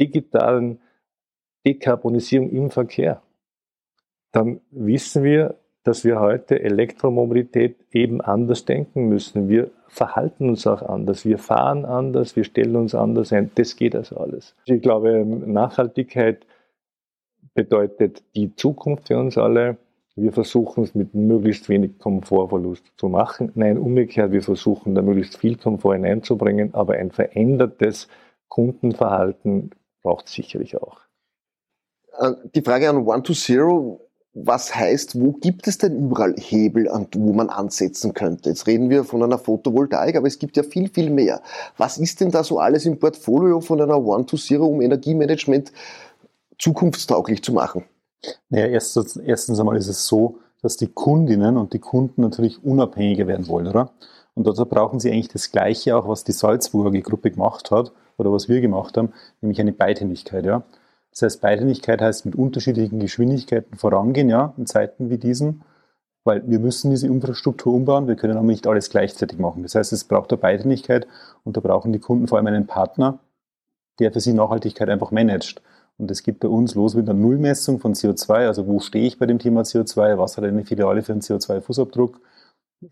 digitalen 0.00 0.80
Dekarbonisierung 1.66 2.50
im 2.50 2.70
Verkehr, 2.70 3.22
dann 4.32 4.60
wissen 4.70 5.22
wir, 5.22 5.56
dass 5.82 6.04
wir 6.04 6.20
heute 6.20 6.60
Elektromobilität 6.60 7.76
eben 7.92 8.20
anders 8.20 8.64
denken 8.64 9.08
müssen. 9.08 9.48
Wir 9.48 9.70
verhalten 9.86 10.48
uns 10.48 10.66
auch 10.66 10.82
anders, 10.82 11.24
wir 11.24 11.38
fahren 11.38 11.84
anders, 11.84 12.34
wir 12.34 12.42
stellen 12.42 12.74
uns 12.74 12.94
anders 12.94 13.32
ein. 13.32 13.52
Das 13.54 13.76
geht 13.76 13.94
also 13.94 14.16
alles. 14.16 14.56
Ich 14.64 14.82
glaube, 14.82 15.24
Nachhaltigkeit 15.24 16.44
bedeutet 17.54 18.22
die 18.34 18.54
Zukunft 18.56 19.08
für 19.08 19.18
uns 19.18 19.38
alle. 19.38 19.76
Wir 20.16 20.32
versuchen 20.32 20.82
es 20.82 20.94
mit 20.94 21.14
möglichst 21.14 21.68
wenig 21.68 21.98
Komfortverlust 21.98 22.92
zu 22.96 23.08
machen. 23.08 23.52
Nein, 23.54 23.78
umgekehrt, 23.78 24.32
wir 24.32 24.42
versuchen 24.42 24.94
da 24.94 25.02
möglichst 25.02 25.36
viel 25.36 25.56
Komfort 25.56 25.94
hineinzubringen, 25.94 26.74
aber 26.74 26.94
ein 26.94 27.12
verändertes 27.12 28.08
Kundenverhalten 28.48 29.70
braucht 30.06 30.28
es 30.28 30.34
sicherlich 30.34 30.76
auch. 30.76 30.98
Äh, 32.18 32.32
die 32.54 32.62
Frage 32.62 32.88
an 32.88 33.06
One 33.06 33.24
to 33.24 33.32
Zero, 33.32 34.00
was 34.34 34.74
heißt, 34.74 35.20
wo 35.20 35.32
gibt 35.32 35.66
es 35.66 35.78
denn 35.78 35.98
überall 35.98 36.34
Hebel, 36.36 36.88
wo 37.14 37.32
man 37.32 37.48
ansetzen 37.48 38.14
könnte? 38.14 38.50
Jetzt 38.50 38.66
reden 38.66 38.88
wir 38.88 39.02
von 39.02 39.22
einer 39.22 39.38
Photovoltaik, 39.38 40.14
aber 40.14 40.28
es 40.28 40.38
gibt 40.38 40.56
ja 40.56 40.62
viel, 40.62 40.88
viel 40.90 41.10
mehr. 41.10 41.42
Was 41.76 41.98
ist 41.98 42.20
denn 42.20 42.30
da 42.30 42.44
so 42.44 42.58
alles 42.58 42.84
im 42.84 42.98
Portfolio 42.98 43.60
von 43.60 43.80
einer 43.80 44.00
One 44.00 44.26
to 44.26 44.36
Zero, 44.36 44.66
um 44.66 44.80
Energiemanagement 44.80 45.72
zukunftstauglich 46.58 47.42
zu 47.42 47.52
machen? 47.52 47.84
Naja, 48.48 48.66
erstens, 48.66 49.16
erstens 49.16 49.58
einmal 49.58 49.76
ist 49.76 49.88
es 49.88 50.06
so, 50.06 50.38
dass 50.62 50.76
die 50.76 50.88
Kundinnen 50.88 51.56
und 51.56 51.72
die 51.72 51.78
Kunden 51.78 52.20
natürlich 52.20 52.62
unabhängiger 52.62 53.26
werden 53.26 53.48
wollen, 53.48 53.66
oder? 53.66 53.90
Und 54.34 54.46
dazu 54.46 54.66
brauchen 54.66 55.00
sie 55.00 55.10
eigentlich 55.10 55.28
das 55.28 55.50
Gleiche 55.50 55.96
auch, 55.96 56.06
was 56.08 56.22
die 56.22 56.32
Salzburger 56.32 56.96
Gruppe 57.00 57.30
gemacht 57.30 57.70
hat 57.70 57.92
oder 58.18 58.32
was 58.32 58.48
wir 58.48 58.60
gemacht 58.60 58.96
haben, 58.96 59.12
nämlich 59.40 59.60
eine 59.60 59.72
Beidhändigkeit, 59.72 60.44
ja. 60.44 60.62
Das 61.10 61.22
heißt, 61.22 61.40
Beidhändigkeit 61.40 62.02
heißt 62.02 62.26
mit 62.26 62.34
unterschiedlichen 62.34 63.00
Geschwindigkeiten 63.00 63.76
vorangehen, 63.76 64.28
ja, 64.28 64.52
in 64.56 64.66
Zeiten 64.66 65.08
wie 65.08 65.18
diesen, 65.18 65.62
weil 66.24 66.42
wir 66.46 66.58
müssen 66.58 66.90
diese 66.90 67.06
Infrastruktur 67.06 67.72
umbauen, 67.72 68.08
wir 68.08 68.16
können 68.16 68.36
aber 68.36 68.46
nicht 68.46 68.66
alles 68.66 68.90
gleichzeitig 68.90 69.38
machen. 69.38 69.62
Das 69.62 69.74
heißt, 69.74 69.92
es 69.92 70.04
braucht 70.04 70.30
eine 70.32 70.38
Beidhändigkeit 70.38 71.06
und 71.44 71.56
da 71.56 71.60
brauchen 71.60 71.92
die 71.92 72.00
Kunden 72.00 72.26
vor 72.26 72.36
allem 72.36 72.48
einen 72.48 72.66
Partner, 72.66 73.20
der 73.98 74.12
für 74.12 74.20
sie 74.20 74.32
Nachhaltigkeit 74.32 74.90
einfach 74.90 75.10
managt. 75.10 75.62
Und 75.98 76.10
es 76.10 76.22
geht 76.22 76.40
bei 76.40 76.48
uns 76.48 76.74
los 76.74 76.94
mit 76.94 77.08
einer 77.08 77.18
Nullmessung 77.18 77.78
von 77.78 77.94
CO2, 77.94 78.46
also 78.46 78.66
wo 78.66 78.80
stehe 78.80 79.06
ich 79.06 79.18
bei 79.18 79.24
dem 79.26 79.38
Thema 79.38 79.62
CO2, 79.62 80.18
was 80.18 80.36
hat 80.36 80.44
eine 80.44 80.64
Filiale 80.64 81.02
für 81.02 81.12
einen 81.12 81.22
CO2-Fußabdruck, 81.22 82.16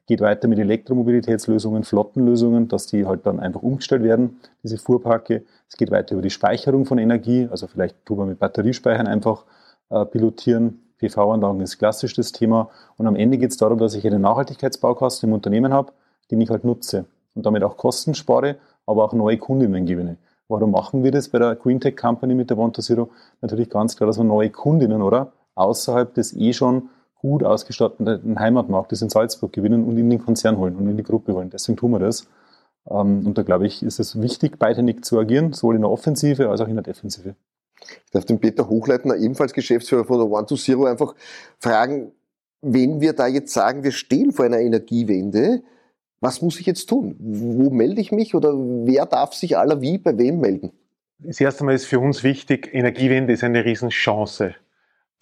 geht 0.07 0.21
weiter 0.21 0.49
mit 0.49 0.59
Elektromobilitätslösungen, 0.59 1.85
Flottenlösungen, 1.85 2.69
dass 2.69 2.87
die 2.87 3.07
halt 3.07 3.27
dann 3.27 3.41
einfach 3.41 3.63
umgestellt 3.63 4.03
werden, 4.03 4.41
diese 4.63 4.79
Fuhrparke. 4.79 5.45
Es 5.69 5.77
geht 5.77 5.91
weiter 5.91 6.15
über 6.15 6.23
die 6.23 6.31
Speicherung 6.31 6.87
von 6.87 6.99
Energie, 6.99 7.49
also 7.51 7.67
vielleicht 7.67 8.05
tun 8.05 8.19
wir 8.19 8.27
mit 8.27 8.39
Batteriespeichern 8.39 9.07
einfach 9.07 9.45
äh, 9.91 10.05
pilotieren. 10.05 10.81
PV-Anlagen 10.99 11.61
ist 11.61 11.79
klassisch 11.79 12.15
das 12.15 12.33
Thema. 12.33 12.71
Und 12.97 13.07
am 13.07 13.17
Ende 13.17 13.37
geht 13.37 13.51
es 13.51 13.57
darum, 13.57 13.79
dass 13.79 13.95
ich 13.95 14.07
einen 14.07 14.23
Nachhaltigkeitsbaukasten 14.23 15.29
im 15.29 15.35
Unternehmen 15.35 15.73
habe, 15.73 15.93
den 16.31 16.41
ich 16.41 16.49
halt 16.49 16.65
nutze 16.65 17.05
und 17.35 17.45
damit 17.45 17.63
auch 17.63 17.77
Kosten 17.77 18.15
spare, 18.15 18.57
aber 18.87 19.05
auch 19.05 19.13
neue 19.13 19.39
Kundinnen 19.39 19.87
gewinne. 19.87 20.17
Warum 20.49 20.71
machen 20.71 21.03
wir 21.03 21.11
das 21.11 21.29
bei 21.29 21.39
der 21.39 21.57
Green 21.57 21.81
Tech 21.81 21.97
Company 21.97 22.35
mit 22.35 22.51
der 22.51 22.59
One 22.59 22.73
Zero? 22.73 23.11
Natürlich 23.41 23.71
ganz 23.71 23.97
klar, 23.97 24.07
dass 24.07 24.19
wir 24.19 24.25
neue 24.25 24.51
Kundinnen, 24.51 25.03
oder? 25.03 25.33
Außerhalb 25.55 26.15
des 26.15 26.35
eh 26.37 26.53
schon 26.53 26.91
gut 27.25 27.43
ausgestatteten 27.43 28.39
Heimatmarktes 28.39 29.01
in 29.01 29.09
Salzburg 29.09 29.51
gewinnen 29.51 29.85
und 29.85 29.97
in 29.97 30.11
den 30.11 30.19
Konzern 30.19 30.59
holen 30.59 30.77
und 30.77 30.91
in 30.91 30.99
die 30.99 31.03
Gruppe 31.03 31.33
holen. 31.33 31.49
Deswegen 31.49 31.79
tun 31.79 31.93
wir 31.93 31.99
das. 31.99 32.27
Ähm, 32.91 33.27
und 33.27 33.39
da 33.39 33.43
glaube 33.43 33.67
ich, 33.67 33.83
ist 33.83 33.99
es 33.99 34.21
wichtig, 34.21 34.59
beidhändig 34.59 35.07
zu 35.07 35.19
agieren, 35.19 35.55
sowohl 35.55 35.77
in 35.77 35.81
der 35.81 35.91
Offensive 35.91 36.51
als 36.51 36.61
auch 36.61 36.69
in 36.69 36.75
der 36.75 36.83
Defensive. 36.83 37.35
Ich 37.81 38.11
darf 38.13 38.27
den 38.27 38.41
Peter 38.41 38.69
Hochleitner, 38.69 39.17
ebenfalls 39.17 39.55
Geschäftsführer 39.55 40.05
von 40.05 40.19
der 40.19 40.31
One 40.31 40.45
to 40.45 40.57
Zero, 40.57 40.85
einfach 40.85 41.15
fragen, 41.59 42.13
wenn 42.61 43.01
wir 43.01 43.15
da 43.15 43.27
jetzt 43.27 43.55
sagen, 43.55 43.85
wir 43.85 43.93
stehen 43.93 44.31
vor 44.31 44.45
einer 44.45 44.61
Energiewende, 44.61 45.63
was 46.21 46.43
muss 46.43 46.61
ich 46.61 46.67
jetzt 46.67 46.91
tun? 46.91 47.17
Wo 47.19 47.71
melde 47.71 48.03
ich 48.03 48.13
mich 48.13 48.35
oder 48.35 48.53
wer 48.55 49.07
darf 49.07 49.33
sich 49.33 49.57
aller 49.57 49.81
wie 49.81 49.97
bei 49.97 50.17
wem 50.19 50.41
melden? 50.41 50.73
Das 51.21 51.41
erste 51.41 51.65
Mal 51.65 51.75
ist 51.75 51.87
für 51.87 52.01
uns 52.01 52.23
wichtig, 52.23 52.69
Energiewende 52.75 53.33
ist 53.33 53.45
eine 53.45 53.65
Riesenchance. 53.65 54.57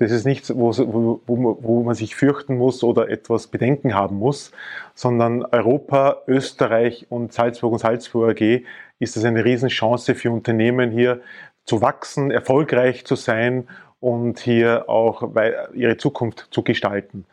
Das 0.03 0.11
ist 0.11 0.25
nichts, 0.25 0.53
wo, 0.53 0.73
wo, 0.77 1.59
wo, 1.61 1.83
man 1.85 1.95
sich 1.95 2.17
fürchten 2.17 2.57
muss 2.57 2.83
oder 2.83 3.09
etwas 3.09 3.47
Bedenken 3.47 3.95
haben 3.95 4.17
muss, 4.17 4.51
sondern 4.97 5.45
Europa, 5.45 6.23
Österreich 6.27 7.07
und 7.09 7.33
Salzburg 7.33 7.75
und 7.75 7.79
Salzburg 7.79 8.31
AG 8.31 8.65
ist 8.99 9.17
es 9.17 9.25
eine 9.25 9.45
Riesenchance 9.45 10.17
für 10.17 10.33
Unternehmen 10.33 10.91
hier 10.91 11.21
zu 11.65 11.83
wachsen, 11.83 12.33
erfolgreich 12.33 13.05
zu 13.05 13.15
sein 13.15 13.69
und 14.01 14.41
hier 14.41 14.89
auch 14.89 15.23
ihre 15.73 15.99
Zukunft 15.99 16.49
zu 16.51 16.65
gestalten. 16.65 17.25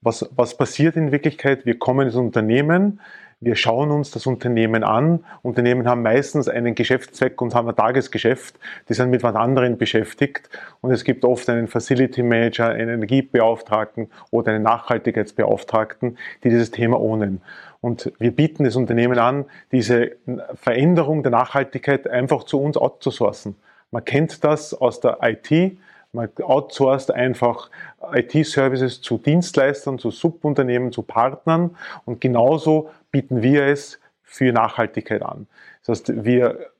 Was, 0.00 0.28
was 0.34 0.56
passiert 0.56 0.96
in 0.96 1.12
Wirklichkeit? 1.12 1.64
Wir 1.64 1.78
kommen 1.78 2.08
ins 2.08 2.16
Unternehmen, 2.16 3.00
wir 3.40 3.54
schauen 3.54 3.90
uns 3.90 4.10
das 4.10 4.26
Unternehmen 4.26 4.82
an. 4.82 5.24
Unternehmen 5.42 5.86
haben 5.86 6.02
meistens 6.02 6.48
einen 6.48 6.74
Geschäftszweck 6.74 7.40
und 7.42 7.54
haben 7.54 7.68
ein 7.68 7.76
Tagesgeschäft. 7.76 8.58
Die 8.88 8.94
sind 8.94 9.10
mit 9.10 9.22
was 9.22 9.34
anderem 9.34 9.76
beschäftigt. 9.76 10.48
Und 10.80 10.90
es 10.90 11.04
gibt 11.04 11.24
oft 11.24 11.48
einen 11.50 11.68
Facility 11.68 12.22
Manager, 12.22 12.70
einen 12.70 12.88
Energiebeauftragten 12.88 14.10
oder 14.30 14.52
einen 14.52 14.62
Nachhaltigkeitsbeauftragten, 14.62 16.16
die 16.44 16.48
dieses 16.48 16.70
Thema 16.70 16.98
ohnen. 16.98 17.42
Und 17.82 18.10
wir 18.18 18.34
bieten 18.34 18.64
das 18.64 18.74
Unternehmen 18.74 19.18
an, 19.18 19.44
diese 19.70 20.12
Veränderung 20.54 21.22
der 21.22 21.32
Nachhaltigkeit 21.32 22.08
einfach 22.08 22.44
zu 22.44 22.60
uns 22.60 22.78
outzusourcen. 22.78 23.56
Man 23.90 24.04
kennt 24.04 24.44
das 24.44 24.72
aus 24.72 25.00
der 25.00 25.18
IT. 25.22 25.76
Man 26.16 26.30
outsourced 26.42 27.10
einfach 27.14 27.70
IT-Services 28.12 29.02
zu 29.02 29.18
Dienstleistern, 29.18 29.98
zu 29.98 30.10
Subunternehmen, 30.10 30.90
zu 30.90 31.02
Partnern 31.02 31.76
und 32.06 32.20
genauso 32.22 32.88
bieten 33.10 33.42
wir 33.42 33.66
es 33.66 34.00
für 34.22 34.50
Nachhaltigkeit 34.52 35.22
an. 35.22 35.46
Das 35.84 36.00
heißt, 36.00 36.24
wir 36.24 36.70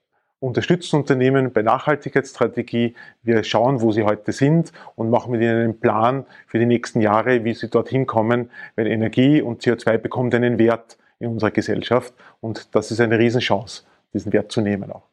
unterstützen 0.40 0.97
Unternehmen 0.97 1.52
bei 1.52 1.62
Nachhaltigkeitsstrategie. 1.62 2.95
Wir 3.23 3.45
schauen, 3.45 3.83
wo 3.83 3.93
sie 3.93 4.05
heute 4.05 4.33
sind 4.33 4.73
und 4.95 5.11
machen 5.11 5.33
mit 5.33 5.43
ihnen 5.43 5.62
einen 5.62 5.81
Plan 5.81 6.25
für 6.47 6.59
die 6.59 6.66
nächsten 6.66 7.00
Jahre, 7.00 7.45
wie 7.45 7.55
sie 7.55 7.69
dorthin 7.69 8.07
kommen, 8.07 8.50
weil 8.75 8.87
Energie 8.87 9.43
und 9.43 9.62
CO2 9.62 9.99
bekommt 9.99 10.35
einen 10.35 10.59
Wert 10.59 10.97
in 11.19 11.28
unserer 11.28 11.50
Gesellschaft 11.50 12.14
und 12.40 12.75
das 12.75 12.90
ist 12.90 13.00
eine 13.00 13.19
Riesenchance, 13.19 13.85
diesen 14.12 14.33
Wert 14.33 14.50
zu 14.50 14.61
nehmen 14.61 14.90
auch. 14.93 15.06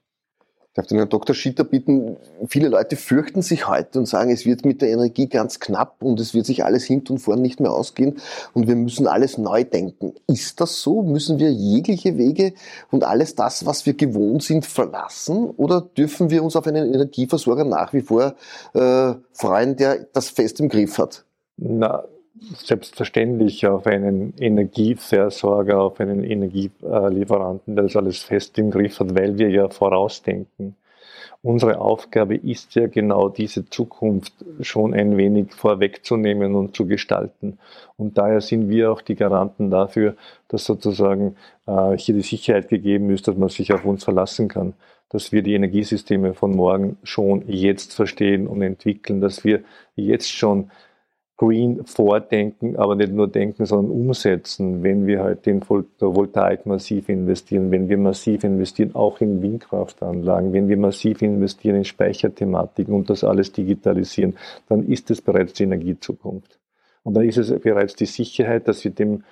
Ich 0.74 0.76
darf 0.76 0.88
den 0.88 0.98
Herrn 0.98 1.10
Dr. 1.10 1.36
Schitter 1.36 1.66
bitten, 1.66 2.18
viele 2.48 2.68
Leute 2.68 2.96
fürchten 2.96 3.44
sich 3.44 3.68
heute 3.68 4.00
und 4.00 4.08
sagen, 4.08 4.32
es 4.32 4.44
wird 4.44 4.66
mit 4.66 4.82
der 4.82 4.90
Energie 4.90 5.28
ganz 5.28 5.60
knapp 5.60 6.02
und 6.02 6.20
es 6.20 6.34
wird 6.34 6.48
sich 6.48 6.66
alles 6.66 6.84
hinten 6.84 7.14
und 7.14 7.20
vorn 7.20 7.44
nicht 7.44 7.60
mehr 7.60 7.72
ausgehen 7.72 8.16
und 8.56 8.68
wir 8.68 8.76
müssen 8.76 9.06
alles 9.06 9.38
neu 9.38 9.66
denken. 9.66 10.16
Ist 10.26 10.62
das 10.62 10.82
so? 10.82 11.04
Müssen 11.04 11.38
wir 11.38 11.52
jegliche 11.52 12.18
Wege 12.18 12.56
und 12.90 13.04
alles 13.04 13.36
das, 13.36 13.68
was 13.68 13.86
wir 13.86 13.94
gewohnt 13.94 14.42
sind, 14.42 14.66
verlassen? 14.66 15.52
Oder 15.52 15.82
dürfen 15.82 16.32
wir 16.32 16.44
uns 16.44 16.56
auf 16.56 16.66
einen 16.66 16.92
Energieversorger 16.92 17.66
nach 17.66 17.94
wie 17.94 18.02
vor 18.02 18.34
äh, 18.74 19.14
freuen, 19.32 19.76
der 19.76 20.08
das 20.12 20.30
fest 20.30 20.60
im 20.60 20.70
Griff 20.70 20.98
hat? 20.98 21.24
Na, 21.58 22.04
selbstverständlich 22.56 23.66
auf 23.68 23.88
einen 23.88 24.34
Energieversorger, 24.40 25.82
auf 25.82 26.00
einen 26.00 26.24
Energielieferanten, 26.24 27.76
der 27.76 27.86
das 27.86 27.96
alles 27.96 28.24
fest 28.24 28.58
im 28.58 28.72
Griff 28.72 29.00
hat, 29.00 29.16
weil 29.16 29.38
wir 29.38 29.50
ja 29.50 29.70
vorausdenken. 29.70 30.76
Unsere 31.42 31.80
Aufgabe 31.80 32.38
ist 32.38 32.74
ja 32.76 32.88
genau 32.88 33.28
diese 33.28 33.70
Zukunft 33.70 34.34
schon 34.62 34.94
ein 34.94 35.18
wenig 35.18 35.54
vorwegzunehmen 35.54 36.56
und 36.56 36.74
zu 36.74 36.86
gestalten. 36.86 37.60
Und 37.98 38.18
daher 38.18 38.40
sind 38.40 38.70
wir 38.70 38.94
auch 38.94 39.02
die 39.02 39.16
Garanten 39.16 39.70
dafür, 39.70 40.16
dass 40.48 40.64
sozusagen 40.64 41.36
äh, 41.68 41.98
hier 41.98 42.16
die 42.16 42.22
Sicherheit 42.22 42.70
gegeben 42.70 43.10
ist, 43.10 43.28
dass 43.28 43.36
man 43.36 43.50
sich 43.50 43.74
auf 43.74 43.84
uns 43.84 44.06
verlassen 44.06 44.48
kann, 44.48 44.74
dass 45.10 45.34
wir 45.34 45.42
die 45.42 45.54
Energiesysteme 45.54 46.34
von 46.34 46.56
morgen 46.56 46.98
schon 47.04 47.44
jetzt 47.48 47.94
verstehen 47.94 48.48
und 48.48 48.62
entwickeln, 48.62 49.20
dass 49.20 49.44
wir 49.44 49.64
jetzt 49.98 50.32
schon 50.32 50.72
Green 51.38 51.84
vordenken, 51.86 52.76
aber 52.76 52.96
nicht 52.96 53.12
nur 53.12 53.28
denken, 53.28 53.66
sondern 53.66 53.92
umsetzen, 53.92 54.84
wenn 54.84 55.08
wir 55.08 55.24
halt 55.24 55.48
in 55.48 55.62
Photovoltaik 55.62 56.66
massiv 56.68 57.10
investieren, 57.10 57.72
wenn 57.72 57.90
wir 57.90 57.98
massiv 57.98 58.44
investieren, 58.44 58.94
auch 58.94 59.20
in 59.20 59.42
Windkraftanlagen, 59.42 60.54
wenn 60.54 60.70
wir 60.70 60.78
massiv 60.78 61.24
investieren 61.24 61.78
in 61.78 61.86
Speicherthematiken 61.86 62.94
und 62.94 63.10
das 63.10 63.24
alles 63.24 63.52
digitalisieren, 63.52 64.36
dann 64.70 64.88
ist 64.88 65.10
es 65.10 65.22
bereits 65.22 65.54
die 65.54 65.64
Energiezukunft. 65.64 66.60
Und 67.04 67.16
dann 67.16 67.28
ist 67.28 67.38
es 67.38 67.50
bereits 67.60 67.96
die 67.96 68.06
Sicherheit, 68.06 68.68
dass 68.68 68.84
wir 68.84 68.92
dem 68.92 69.24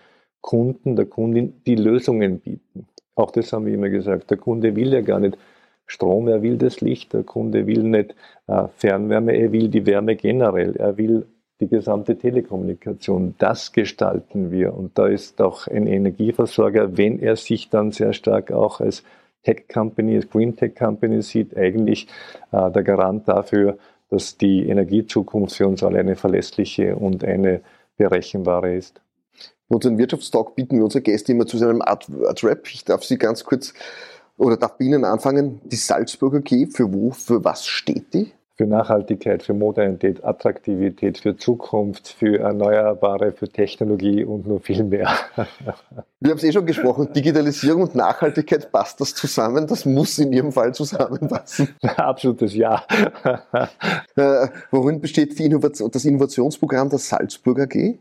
Kunden, 0.41 0.95
der 0.95 1.05
Kundin 1.05 1.61
die 1.67 1.75
Lösungen 1.75 2.39
bieten. 2.39 2.87
Auch 3.15 3.31
das 3.31 3.53
haben 3.53 3.67
wir 3.67 3.73
immer 3.73 3.89
gesagt. 3.89 4.31
Der 4.31 4.37
Kunde 4.37 4.75
will 4.75 4.91
ja 4.91 5.01
gar 5.01 5.19
nicht 5.19 5.37
Strom, 5.85 6.27
er 6.27 6.41
will 6.41 6.57
das 6.57 6.81
Licht. 6.81 7.13
Der 7.13 7.23
Kunde 7.23 7.67
will 7.67 7.83
nicht 7.83 8.15
äh, 8.47 8.67
Fernwärme, 8.77 9.33
er 9.33 9.51
will 9.51 9.67
die 9.67 9.85
Wärme 9.85 10.15
generell. 10.15 10.75
Er 10.77 10.97
will 10.97 11.27
die 11.61 11.69
gesamte 11.69 12.17
Telekommunikation. 12.17 13.35
Das 13.37 13.71
gestalten 13.71 14.51
wir. 14.51 14.73
Und 14.73 14.97
da 14.97 15.07
ist 15.07 15.39
auch 15.41 15.67
ein 15.67 15.87
Energieversorger, 15.87 16.97
wenn 16.97 17.19
er 17.19 17.35
sich 17.35 17.69
dann 17.69 17.91
sehr 17.91 18.13
stark 18.13 18.51
auch 18.51 18.81
als 18.81 19.03
Tech 19.43 19.67
Company, 19.71 20.15
als 20.15 20.29
Green 20.29 20.55
Tech 20.55 20.75
Company 20.75 21.21
sieht, 21.21 21.55
eigentlich 21.55 22.07
äh, 22.51 22.71
der 22.71 22.83
Garant 22.83 23.27
dafür, 23.27 23.77
dass 24.09 24.37
die 24.37 24.67
Energiezukunft 24.67 25.55
für 25.55 25.67
uns 25.67 25.83
alle 25.83 25.99
eine 25.99 26.15
verlässliche 26.15 26.95
und 26.95 27.23
eine 27.23 27.61
berechenbare 27.97 28.75
ist. 28.75 29.01
In 29.69 29.75
unserem 29.75 29.97
Wirtschaftstalk 29.97 30.55
bieten 30.55 30.77
wir 30.77 30.83
unsere 30.83 31.01
Gäste 31.01 31.31
immer 31.31 31.45
zu 31.45 31.57
seinem 31.57 31.81
Art, 31.81 32.07
Art 32.27 32.43
Rap. 32.43 32.67
Ich 32.67 32.83
darf 32.83 33.03
Sie 33.03 33.17
ganz 33.17 33.43
kurz 33.45 33.73
oder 34.37 34.57
darf 34.57 34.77
bei 34.77 34.85
Ihnen 34.85 35.05
anfangen. 35.05 35.61
Die 35.63 35.77
Salzburger 35.77 36.41
G, 36.41 36.67
für 36.67 36.91
wo, 36.91 37.11
für 37.11 37.43
was 37.45 37.65
steht 37.65 38.13
die? 38.13 38.31
Für 38.61 38.67
Nachhaltigkeit, 38.67 39.41
für 39.41 39.55
Modernität, 39.55 40.23
Attraktivität, 40.23 41.17
für 41.17 41.35
Zukunft, 41.35 42.09
für 42.09 42.37
Erneuerbare, 42.37 43.31
für 43.31 43.49
Technologie 43.49 44.23
und 44.23 44.45
noch 44.45 44.61
viel 44.61 44.83
mehr. 44.83 45.09
Wir 46.19 46.29
haben 46.29 46.37
es 46.37 46.43
eh 46.43 46.51
schon 46.51 46.67
gesprochen, 46.67 47.11
Digitalisierung 47.11 47.81
und 47.81 47.95
Nachhaltigkeit, 47.95 48.71
passt 48.71 49.01
das 49.01 49.15
zusammen? 49.15 49.65
Das 49.65 49.85
muss 49.85 50.19
in 50.19 50.31
Ihrem 50.31 50.51
Fall 50.51 50.75
zusammenpassen. 50.75 51.69
Absolutes 51.81 52.53
Ja. 52.53 52.85
Äh, 54.15 54.47
worin 54.71 54.99
besteht 54.99 55.39
Innovation, 55.39 55.89
das 55.89 56.03
Innovationsprogramm 56.03 56.89
der 56.89 56.99
Salzburger 56.99 57.63
AG? 57.63 57.97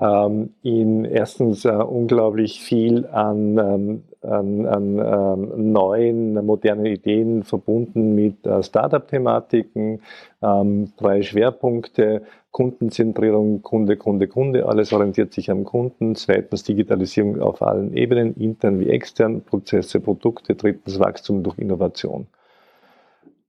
ähm, 0.00 0.54
ihn 0.62 1.04
erstens 1.04 1.64
äh, 1.64 1.70
unglaublich 1.70 2.60
viel 2.60 3.06
an, 3.06 3.58
ähm, 3.58 4.02
an, 4.24 4.66
an 4.66 4.98
ähm, 4.98 5.72
neuen, 5.72 6.34
modernen 6.46 6.86
Ideen 6.86 7.42
verbunden 7.42 8.14
mit 8.14 8.44
äh, 8.46 8.62
Startup-Thematiken, 8.62 10.00
ähm, 10.42 10.92
drei 10.96 11.22
Schwerpunkte, 11.22 12.22
Kundenzentrierung, 12.50 13.62
Kunde, 13.62 13.96
Kunde, 13.96 14.28
Kunde, 14.28 14.66
alles 14.66 14.92
orientiert 14.92 15.32
sich 15.32 15.50
am 15.50 15.64
Kunden. 15.64 16.14
Zweitens 16.14 16.62
Digitalisierung 16.62 17.40
auf 17.40 17.62
allen 17.62 17.96
Ebenen, 17.96 18.36
intern 18.36 18.78
wie 18.78 18.90
extern, 18.90 19.42
Prozesse, 19.42 19.98
Produkte. 19.98 20.54
Drittens 20.54 21.00
Wachstum 21.00 21.42
durch 21.42 21.58
Innovation. 21.58 22.28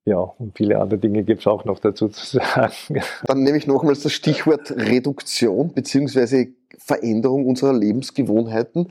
Ja, 0.05 0.17
und 0.20 0.55
viele 0.55 0.79
andere 0.79 1.00
Dinge 1.00 1.24
gibt 1.24 1.41
es 1.41 1.48
auch 1.48 1.65
noch 1.65 1.79
dazu 1.79 2.08
zu 2.10 2.25
sagen. 2.38 3.01
Dann 3.25 3.44
nehme 3.44 3.58
ich 3.58 3.67
nochmals 3.67 4.01
das 4.01 4.13
Stichwort 4.13 4.72
Reduktion 4.72 5.70
bzw. 5.70 6.50
Veränderung 6.77 7.48
unserer 7.48 7.74
Lebensgewohnheiten. 7.74 8.89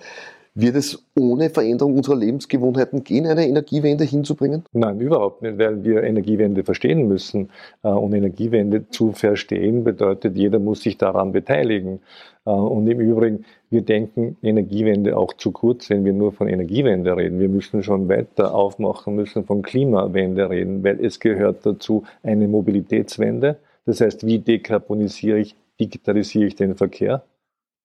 Wird 0.57 0.77
es 0.77 1.05
ohne 1.19 1.51
Veränderung 1.51 1.97
unserer 1.97 2.15
Lebensgewohnheiten 2.15 3.03
gehen, 3.03 3.27
eine 3.27 3.49
Energiewende 3.49 4.05
hinzubringen? 4.05 4.63
Nein, 4.73 5.01
überhaupt 5.01 5.43
nicht, 5.43 5.59
weil 5.59 5.83
wir 5.83 6.05
Energiewende 6.05 6.63
verstehen 6.63 7.09
müssen. 7.09 7.51
Äh, 7.83 7.89
und 7.89 8.15
Energiewende 8.15 8.89
zu 8.89 9.11
verstehen 9.11 9.83
bedeutet, 9.83 10.37
jeder 10.37 10.61
muss 10.61 10.83
sich 10.83 10.97
daran 10.97 11.33
beteiligen. 11.33 11.99
Äh, 12.47 12.51
und 12.51 12.87
im 12.87 13.01
Übrigen, 13.01 13.45
wir 13.69 13.83
denken 13.83 14.37
Energiewende 14.43 15.17
auch 15.17 15.33
zu 15.33 15.51
kurz, 15.51 15.91
wenn 15.91 16.05
wir 16.05 16.13
nur 16.13 16.31
von 16.31 16.47
Energiewende 16.47 17.17
reden. 17.17 17.41
Wir 17.41 17.49
müssen 17.49 17.83
schon 17.83 18.09
weiter 18.09 18.55
aufmachen, 18.55 19.17
müssen 19.17 19.45
von 19.45 19.63
Klimawende 19.63 20.49
reden, 20.49 20.85
weil 20.85 21.05
es 21.05 21.19
gehört 21.19 21.67
dazu 21.67 22.05
eine 22.23 22.47
Mobilitätswende. 22.47 23.59
Das 23.87 24.01
heißt, 24.01 24.25
wie 24.25 24.39
dekarbonisiere 24.39 25.41
ich, 25.41 25.57
digitalisiere 25.81 26.47
ich 26.47 26.55
den 26.55 26.77
Verkehr? 26.77 27.25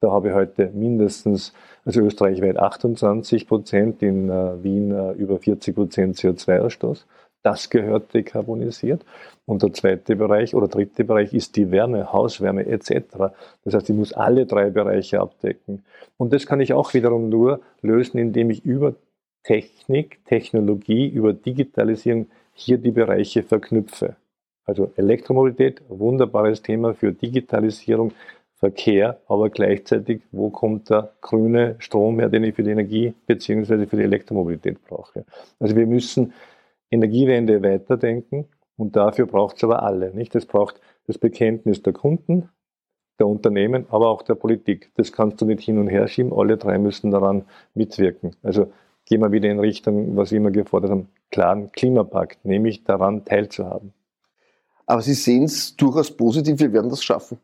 Da 0.02 0.12
habe 0.12 0.30
ich 0.30 0.34
heute 0.34 0.72
mindestens, 0.74 1.54
also 1.84 2.02
österreichweit 2.02 2.58
28 2.58 3.48
Prozent, 3.48 4.02
in 4.02 4.30
äh, 4.30 4.64
Wien 4.64 4.92
äh, 4.92 5.12
über 5.14 5.40
40 5.40 5.76
Prozent 5.76 6.16
CO2-Ausstoß. 6.16 7.06
Das 7.44 7.70
gehört 7.70 8.14
dekarbonisiert. 8.14 9.06
Und 9.46 9.64
der 9.64 9.74
zweite 9.74 10.16
Bereich 10.16 10.56
oder 10.56 10.68
dritte 10.68 11.04
Bereich 11.04 11.34
ist 11.34 11.56
die 11.56 11.72
Wärme, 11.72 12.12
Hauswärme 12.12 12.66
etc. 12.66 13.34
Das 13.64 13.74
heißt, 13.74 13.90
ich 13.90 13.96
muss 13.96 14.14
alle 14.14 14.46
drei 14.46 14.70
Bereiche 14.70 15.20
abdecken. 15.20 15.84
Und 16.18 16.34
das 16.34 16.46
kann 16.46 16.62
ich 16.62 16.74
auch 16.74 16.94
wiederum 16.94 17.30
nur 17.30 17.62
lösen, 17.82 18.20
indem 18.20 18.50
ich 18.52 18.66
über 18.66 18.96
Technik, 19.44 20.24
Technologie, 20.26 21.08
über 21.08 21.34
Digitalisierung 21.34 22.28
hier 22.54 22.78
die 22.78 22.92
Bereiche 22.92 23.44
verknüpfe. 23.44 24.16
Also 24.66 24.92
Elektromobilität, 24.98 25.82
wunderbares 25.88 26.62
Thema 26.62 26.94
für 26.94 27.12
Digitalisierung, 27.12 28.12
Verkehr, 28.60 29.22
aber 29.28 29.50
gleichzeitig, 29.50 30.22
wo 30.32 30.50
kommt 30.50 30.90
der 30.90 31.14
grüne 31.22 31.76
Strom 31.80 32.20
her, 32.20 32.28
den 32.28 32.44
ich 32.44 32.56
für 32.56 32.64
die 32.64 32.72
Energie 32.72 33.14
bzw. 33.26 33.86
für 33.86 33.96
die 33.96 34.04
Elektromobilität 34.04 34.84
brauche. 34.84 35.26
Also 35.60 35.78
wir 35.78 35.88
müssen 35.88 36.34
Energiewende 36.92 37.64
weiterdenken 37.64 38.50
und 38.76 38.98
dafür 38.98 39.28
braucht 39.28 39.58
es 39.58 39.64
aber 39.64 39.84
alle. 39.84 40.14
Nicht? 40.14 40.36
Es 40.36 40.46
braucht 40.46 40.82
das 41.08 41.18
Bekenntnis 41.18 41.84
der 41.84 41.94
Kunden, 41.94 42.50
der 43.20 43.28
Unternehmen, 43.28 43.86
aber 43.90 44.10
auch 44.10 44.24
der 44.24 44.36
Politik. 44.36 44.92
Das 44.96 45.14
kannst 45.14 45.40
du 45.40 45.46
nicht 45.46 45.62
hin 45.62 45.78
und 45.78 45.88
her 45.88 46.08
schieben. 46.10 46.34
Alle 46.34 46.58
drei 46.58 46.80
müssen 46.80 47.12
daran 47.12 47.46
mitwirken. 47.76 48.36
Also 48.44 48.72
gehen 49.06 49.22
wir 49.22 49.32
wieder 49.32 49.50
in 49.50 49.60
Richtung, 49.60 50.18
was 50.18 50.32
wir 50.32 50.38
immer 50.38 50.52
gefordert 50.52 50.92
haben, 50.92 51.08
klaren 51.32 51.72
Klimapakt, 51.72 52.44
nämlich 52.44 52.84
daran 52.84 53.24
teilzuhaben. 53.24 53.94
Aber 54.86 55.02
Sie 55.02 55.14
sehen 55.14 55.44
es 55.44 55.76
durchaus 55.78 56.12
positiv, 56.12 56.60
wir 56.60 56.74
werden 56.74 56.90
das 56.90 57.04
schaffen. 57.04 57.38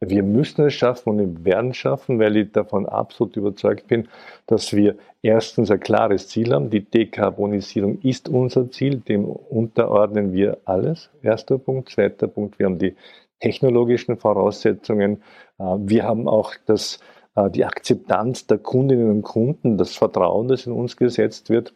Wir 0.00 0.22
müssen 0.22 0.64
es 0.64 0.74
schaffen 0.74 1.10
und 1.10 1.18
wir 1.18 1.44
werden 1.44 1.70
es 1.72 1.76
schaffen, 1.76 2.20
weil 2.20 2.36
ich 2.36 2.52
davon 2.52 2.86
absolut 2.86 3.36
überzeugt 3.36 3.88
bin, 3.88 4.08
dass 4.46 4.72
wir 4.72 4.96
erstens 5.22 5.72
ein 5.72 5.80
klares 5.80 6.28
Ziel 6.28 6.54
haben. 6.54 6.70
Die 6.70 6.84
Dekarbonisierung 6.84 8.00
ist 8.02 8.28
unser 8.28 8.70
Ziel, 8.70 8.98
dem 8.98 9.24
unterordnen 9.24 10.32
wir 10.32 10.58
alles. 10.64 11.10
Erster 11.20 11.58
Punkt. 11.58 11.90
Zweiter 11.90 12.28
Punkt, 12.28 12.60
wir 12.60 12.66
haben 12.66 12.78
die 12.78 12.94
technologischen 13.40 14.16
Voraussetzungen. 14.16 15.22
Äh, 15.58 15.64
wir 15.64 16.04
haben 16.04 16.28
auch 16.28 16.54
das, 16.66 17.00
äh, 17.34 17.50
die 17.50 17.64
Akzeptanz 17.64 18.46
der 18.46 18.58
Kundinnen 18.58 19.10
und 19.10 19.22
Kunden, 19.22 19.78
das 19.78 19.96
Vertrauen, 19.96 20.46
das 20.46 20.66
in 20.66 20.72
uns 20.72 20.96
gesetzt 20.96 21.50
wird. 21.50 21.74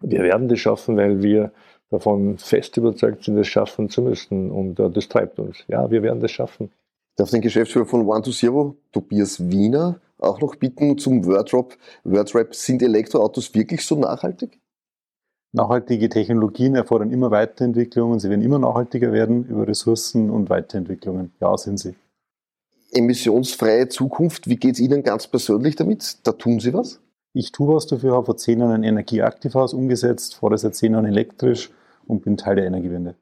Wir 0.00 0.22
werden 0.22 0.48
das 0.48 0.60
schaffen, 0.60 0.96
weil 0.96 1.22
wir 1.22 1.52
davon 1.90 2.38
fest 2.38 2.78
überzeugt 2.78 3.24
sind, 3.24 3.36
es 3.36 3.48
schaffen 3.48 3.90
zu 3.90 4.00
müssen. 4.00 4.50
Und 4.50 4.80
äh, 4.80 4.88
das 4.88 5.08
treibt 5.08 5.38
uns. 5.38 5.64
Ja, 5.68 5.90
wir 5.90 6.02
werden 6.02 6.20
das 6.20 6.30
schaffen 6.30 6.70
darf 7.18 7.30
den 7.30 7.40
Geschäftsführer 7.40 7.84
von 7.84 8.06
One 8.06 8.22
to 8.22 8.30
Zero, 8.30 8.76
Tobias 8.92 9.50
Wiener, 9.50 10.00
auch 10.18 10.40
noch 10.40 10.54
bitten 10.54 10.96
zum 10.98 11.26
Wordrap. 11.26 11.76
Wordrap, 12.04 12.54
sind 12.54 12.80
Elektroautos 12.80 13.54
wirklich 13.54 13.84
so 13.84 13.96
nachhaltig? 13.96 14.60
Nachhaltige 15.52 16.08
Technologien 16.08 16.74
erfordern 16.74 17.10
immer 17.10 17.30
Weiterentwicklungen. 17.30 18.20
Sie 18.20 18.30
werden 18.30 18.42
immer 18.42 18.58
nachhaltiger 18.58 19.12
werden 19.12 19.44
über 19.46 19.66
Ressourcen 19.66 20.30
und 20.30 20.50
Weiterentwicklungen. 20.50 21.32
Ja, 21.40 21.56
sind 21.56 21.78
sie. 21.78 21.94
Emissionsfreie 22.92 23.88
Zukunft, 23.88 24.48
wie 24.48 24.56
geht 24.56 24.74
es 24.74 24.80
Ihnen 24.80 25.02
ganz 25.02 25.26
persönlich 25.26 25.76
damit? 25.76 26.26
Da 26.26 26.32
tun 26.32 26.60
Sie 26.60 26.72
was? 26.72 27.00
Ich 27.34 27.52
tue 27.52 27.74
was 27.74 27.86
dafür, 27.86 28.14
habe 28.14 28.26
vor 28.26 28.36
zehn 28.36 28.60
Jahren 28.60 28.72
ein 28.72 28.82
Energieaktivhaus 28.84 29.74
umgesetzt, 29.74 30.36
fahre 30.36 30.56
seit 30.56 30.74
zehn 30.74 30.92
Jahren 30.92 31.04
elektrisch 31.04 31.70
und 32.06 32.22
bin 32.22 32.36
Teil 32.36 32.56
der 32.56 32.66
Energiewende 32.66 33.16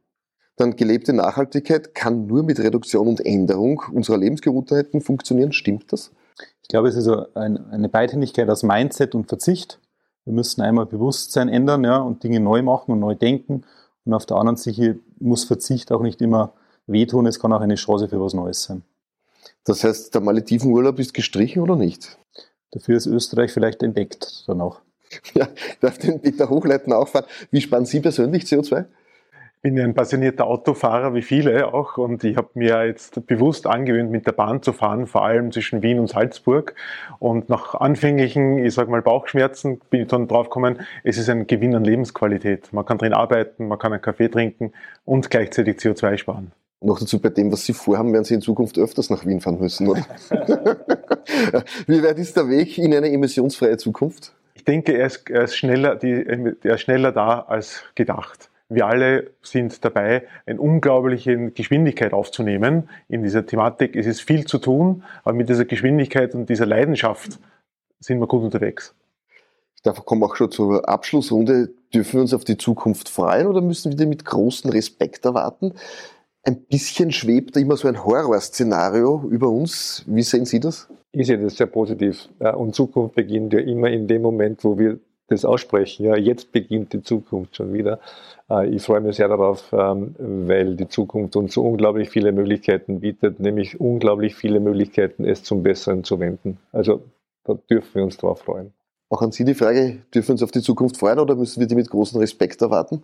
dann 0.57 0.77
gelebte 0.77 1.13
Nachhaltigkeit 1.13 1.95
kann 1.95 2.27
nur 2.27 2.43
mit 2.43 2.59
Reduktion 2.59 3.09
und 3.09 3.25
Änderung 3.25 3.83
unserer 3.93 4.17
Lebensgewohnheiten 4.17 5.01
funktionieren. 5.03 5.53
Stimmt 5.53 5.93
das? 5.93 6.11
Ich 6.63 6.69
glaube, 6.69 6.89
es 6.89 6.97
ist 6.97 7.09
eine 7.35 7.89
Beidhändigkeit 7.89 8.49
aus 8.49 8.63
Mindset 8.63 9.15
und 9.15 9.29
Verzicht. 9.29 9.79
Wir 10.25 10.33
müssen 10.33 10.63
einmal 10.63 10.87
Bewusstsein 10.87 11.49
ändern 11.49 11.85
ja, 11.85 11.99
und 11.99 12.25
Dinge 12.25 12.41
neu 12.41 12.63
machen 12.63 12.91
und 12.93 13.01
neu 13.01 13.15
denken. 13.15 13.63
Und 14.05 14.15
auf 14.15 14.27
der 14.27 14.39
anderen 14.39 14.57
Seite 14.57 14.99
muss 15.21 15.45
Verzicht 15.45 15.93
auch 15.93 16.03
nicht 16.03 16.21
immer 16.21 16.55
wehtun. 16.87 17.27
Es 17.27 17.39
kann 17.39 17.53
auch 17.53 17.61
eine 17.61 17.77
Chance 17.77 18.09
für 18.09 18.21
was 18.21 18.35
Neues 18.35 18.65
sein. 18.65 18.83
Das 19.65 19.85
heißt, 19.85 20.15
der 20.15 20.21
Maledivenurlaub 20.21 20.99
ist 20.99 21.15
gestrichen 21.15 21.63
oder 21.63 21.77
nicht? 21.77 22.19
Dafür 22.73 22.97
ist 22.97 23.07
Österreich 23.07 23.53
vielleicht 23.53 23.83
entdeckt 23.83 24.45
dann 24.49 24.61
auch. 24.61 24.81
Ja, 25.35 25.49
darf 25.81 25.99
den 25.99 26.21
Peter 26.21 26.51
Hochleiten 26.51 26.93
auffahren. 26.93 27.27
Wie 27.53 27.61
sparen 27.61 27.87
Sie 27.87 28.01
persönlich 28.01 28.43
CO2? 28.45 28.87
Bin 29.63 29.77
ja 29.77 29.85
ein 29.85 29.95
passionierter 29.95 30.47
Autofahrer, 30.47 31.15
wie 31.15 31.23
viele 31.23 31.73
auch, 31.73 31.99
und 31.99 32.23
ich 32.25 32.37
habe 32.37 32.51
mir 32.55 32.87
jetzt 32.87 33.27
bewusst 33.27 33.67
angewöhnt, 33.67 34.11
mit 34.11 34.27
der 34.27 34.33
Bahn 34.33 34.63
zu 34.63 34.73
fahren, 34.73 35.07
vor 35.07 35.25
allem 35.25 35.51
zwischen 35.51 35.83
Wien 35.83 35.99
und 35.99 36.09
Salzburg. 36.09 36.75
Und 37.19 37.49
nach 37.49 37.75
anfänglichen, 37.75 38.65
ich 38.65 38.75
sag 38.75 38.89
mal, 38.89 39.03
Bauchschmerzen 39.03 39.81
bin 39.91 40.03
ich 40.03 40.09
dann 40.09 40.29
draufgekommen, 40.29 40.81
es 41.03 41.19
ist 41.19 41.29
ein 41.29 41.47
Gewinn 41.47 41.75
an 41.75 41.85
Lebensqualität. 41.85 42.73
Man 42.73 42.85
kann 42.85 42.99
drin 42.99 43.13
arbeiten, 43.13 43.69
man 43.69 43.79
kann 43.79 43.93
einen 43.93 44.03
Kaffee 44.03 44.29
trinken 44.29 44.73
und 45.05 45.31
gleichzeitig 45.31 45.79
CO2 45.79 46.19
sparen. 46.19 46.53
Noch 46.81 47.01
dazu 47.01 47.21
bei 47.21 47.31
dem, 47.31 47.51
was 47.51 47.65
Sie 47.65 47.73
vorhaben, 47.73 48.13
werden 48.13 48.25
Sie 48.25 48.35
in 48.35 48.43
Zukunft 48.43 48.79
öfters 48.79 49.11
nach 49.11 49.25
Wien 49.25 49.41
fahren 49.41 49.59
müssen, 49.59 49.89
oder? 49.89 50.05
wie 51.87 52.03
weit 52.03 52.19
ist 52.19 52.37
der 52.37 52.49
Weg 52.49 52.77
in 52.79 52.95
eine 52.95 53.11
emissionsfreie 53.11 53.79
Zukunft? 53.79 54.35
Ich 54.55 54.65
denke, 54.65 54.93
er 54.93 55.07
ist, 55.07 55.29
er 55.31 55.45
ist 55.45 55.57
schneller, 55.57 55.97
die, 55.97 56.25
er 56.63 56.75
ist 56.75 56.83
schneller 56.83 57.13
da 57.13 57.41
als 57.41 57.83
gedacht. 57.95 58.51
Wir 58.69 58.87
alle 58.87 59.31
sind 59.43 59.85
dabei, 59.85 60.27
eine 60.45 60.61
unglaubliche 60.61 61.51
Geschwindigkeit 61.53 62.13
aufzunehmen 62.13 62.89
in 63.09 63.23
dieser 63.23 63.47
Thematik. 63.47 63.95
Es 63.95 64.07
ist 64.07 64.23
viel 64.23 64.45
zu 64.45 64.59
tun, 64.59 65.05
aber 65.23 65.35
mit 65.35 65.49
dieser 65.49 65.65
Geschwindigkeit 65.65 66.35
und 66.35 66.49
dieser 66.49 66.67
Leidenschaft 66.67 67.39
sind 68.01 68.19
wir 68.19 68.27
gut 68.27 68.43
unterwegs. 68.43 68.95
Da 69.85 69.93
kommen 69.93 70.21
wir 70.21 70.27
auch 70.27 70.37
schon 70.37 70.51
zur 70.51 70.89
Abschlussrunde. 70.89 71.71
Dürfen 71.95 72.15
wir 72.15 72.21
uns 72.23 72.35
auf 72.35 72.45
die 72.45 72.59
Zukunft 72.59 73.09
freuen 73.09 73.47
oder 73.47 73.61
müssen 73.61 73.93
wir 73.93 73.97
die 73.97 74.07
mit 74.07 74.25
großem 74.25 74.71
Respekt 74.71 75.25
erwarten? 75.25 75.75
Ein 76.43 76.65
bisschen 76.65 77.13
schwebt 77.13 77.57
immer 77.57 77.77
so 77.77 77.87
ein 77.87 78.05
Horrorszenario 78.05 79.25
über 79.31 79.49
uns. 79.49 80.05
Wie 80.07 80.23
sehen 80.23 80.45
Sie 80.45 80.59
das? 80.59 80.89
Ich 81.13 81.29
sehe 81.29 81.39
das 81.39 81.57
sehr 81.57 81.67
positiv. 81.67 82.29
Und 82.41 82.75
Zukunft 82.75 83.15
beginnt 83.15 83.53
ja 83.53 83.61
immer 83.61 83.91
in 83.91 84.09
dem 84.09 84.23
Moment, 84.23 84.65
wo 84.65 84.77
wir 84.77 84.99
das 85.29 85.45
aussprechen. 85.45 86.05
Ja, 86.05 86.17
jetzt 86.17 86.53
beginnt 86.53 86.93
die 86.93 87.03
Zukunft 87.03 87.57
schon 87.57 87.73
wieder. 87.73 88.01
Äh, 88.49 88.69
ich 88.69 88.83
freue 88.83 89.01
mich 89.01 89.17
sehr 89.17 89.29
darauf, 89.29 89.73
ähm, 89.73 90.15
weil 90.19 90.77
die 90.77 90.89
Zukunft 90.89 91.37
uns 91.37 91.55
so 91.55 91.63
unglaublich 91.63 92.11
viele 92.11 92.33
Möglichkeiten 92.33 93.01
bietet, 93.01 93.41
nämlich 93.41 93.81
unglaublich 93.81 94.35
viele 94.35 94.61
Möglichkeiten, 94.61 95.25
es 95.25 95.43
zum 95.43 95.63
Besseren 95.63 96.05
zu 96.05 96.21
wenden. 96.21 96.59
Also 96.73 97.03
da 97.45 97.55
dürfen 97.55 97.95
wir 97.95 98.05
uns 98.05 98.17
drauf 98.17 98.41
freuen. 98.41 98.73
Auch 99.09 99.23
an 99.23 99.33
Sie 99.33 99.45
die 99.45 99.55
Frage, 99.55 99.99
dürfen 100.13 100.29
wir 100.29 100.33
uns 100.33 100.43
auf 100.43 100.51
die 100.51 100.63
Zukunft 100.63 100.97
freuen 100.97 101.19
oder 101.19 101.37
müssen 101.37 101.61
wir 101.61 101.67
die 101.67 101.77
mit 101.77 101.91
großem 101.91 102.19
Respekt 102.21 102.61
erwarten? 102.63 103.03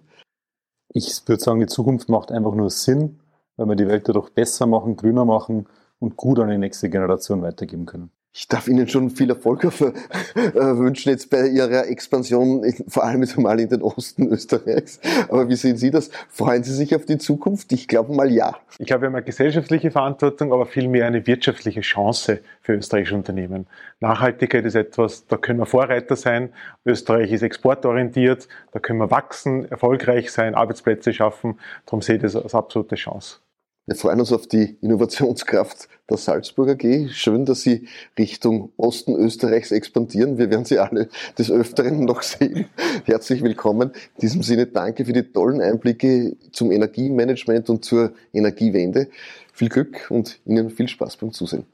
Ich 0.89 1.27
würde 1.27 1.43
sagen, 1.43 1.61
die 1.61 1.67
Zukunft 1.67 2.09
macht 2.09 2.33
einfach 2.33 2.55
nur 2.55 2.71
Sinn, 2.71 3.21
weil 3.57 3.67
wir 3.69 3.77
die 3.77 3.87
Welt 3.87 4.09
dadurch 4.09 4.31
besser 4.31 4.67
machen, 4.67 4.97
grüner 4.97 5.25
machen 5.25 5.67
und 6.01 6.17
gut 6.17 6.39
an 6.41 6.51
die 6.51 6.59
nächste 6.59 6.91
Generation 6.91 7.43
weitergeben 7.43 7.87
können. 7.87 8.11
Ich 8.35 8.49
darf 8.49 8.67
Ihnen 8.67 8.89
schon 8.89 9.11
viel 9.11 9.29
Erfolg 9.29 9.63
äh, 9.63 9.69
wünschen 9.71 11.11
jetzt 11.11 11.29
bei 11.29 11.49
Ihrer 11.49 11.87
Expansion, 11.89 12.65
vor 12.89 13.05
allem 13.05 13.23
jetzt 13.23 13.37
mal 13.37 13.61
in 13.61 13.69
den 13.69 13.83
Osten 13.83 14.27
Österreichs. 14.29 15.01
Aber 15.29 15.51
wie 15.51 15.55
sehen 15.55 15.77
Sie 15.77 15.91
das? 15.91 16.11
Freuen 16.31 16.65
Sie 16.65 16.73
sich 16.73 16.97
auf 16.97 17.05
die 17.05 17.19
Zukunft? 17.19 17.71
Ich 17.73 17.89
glaube 17.89 18.15
mal 18.15 18.31
ja. 18.31 18.57
Ich 18.79 18.87
glaube, 18.87 19.03
wir 19.03 19.07
haben 19.09 19.17
eine 19.17 19.25
gesellschaftliche 19.25 19.91
Verantwortung, 19.91 20.51
aber 20.55 20.65
vielmehr 20.65 21.07
eine 21.07 21.27
wirtschaftliche 21.27 21.83
Chance 21.83 22.41
für 22.63 22.73
österreichische 22.73 23.17
Unternehmen. 23.17 23.67
Nachhaltigkeit 24.01 24.65
ist 24.65 24.77
etwas, 24.77 25.27
da 25.27 25.37
können 25.37 25.59
wir 25.59 25.67
Vorreiter 25.67 26.17
sein. 26.17 26.55
Österreich 26.87 27.33
ist 27.33 27.43
exportorientiert, 27.43 28.49
da 28.73 28.79
können 28.79 28.99
wir 28.99 29.11
wachsen, 29.11 29.71
erfolgreich 29.71 30.33
sein, 30.33 30.55
Arbeitsplätze 30.55 31.13
schaffen. 31.13 31.59
Darum 31.85 32.01
sehe 32.01 32.17
ich 32.17 32.23
das 32.23 32.35
als 32.35 32.55
absolute 32.55 32.95
Chance. 32.95 33.41
Wir 33.85 33.97
freuen 33.97 34.21
uns 34.21 34.33
auf 34.33 34.47
die 34.47 34.77
Innovationskraft 34.81 35.89
der 36.09 36.17
Salzburger 36.17 36.75
AG. 36.75 37.09
Schön, 37.11 37.45
dass 37.45 37.63
Sie 37.63 37.89
Richtung 38.17 38.71
Osten 38.77 39.17
Österreichs 39.17 39.73
expandieren. 39.73 40.39
Wir 40.39 40.51
werden 40.51 40.65
Sie 40.65 40.79
alle 40.79 41.09
des 41.37 41.51
Öfteren 41.51 42.05
noch 42.05 42.23
sehen. 42.23 42.67
Herzlich 43.07 43.43
willkommen. 43.43 43.91
In 44.15 44.21
diesem 44.21 44.45
Sinne 44.45 44.67
danke 44.67 45.05
für 45.05 45.13
die 45.13 45.25
tollen 45.25 45.61
Einblicke 45.61 46.37
zum 46.53 46.71
Energiemanagement 46.71 47.71
und 47.71 47.85
zur 47.85 48.13
Energiewende. 48.33 49.09
Viel 49.53 49.69
Glück 49.69 50.07
und 50.11 50.39
Ihnen 50.45 50.71
viel 50.71 50.87
Spaß 50.87 51.17
beim 51.17 51.33
Zusehen. 51.33 51.67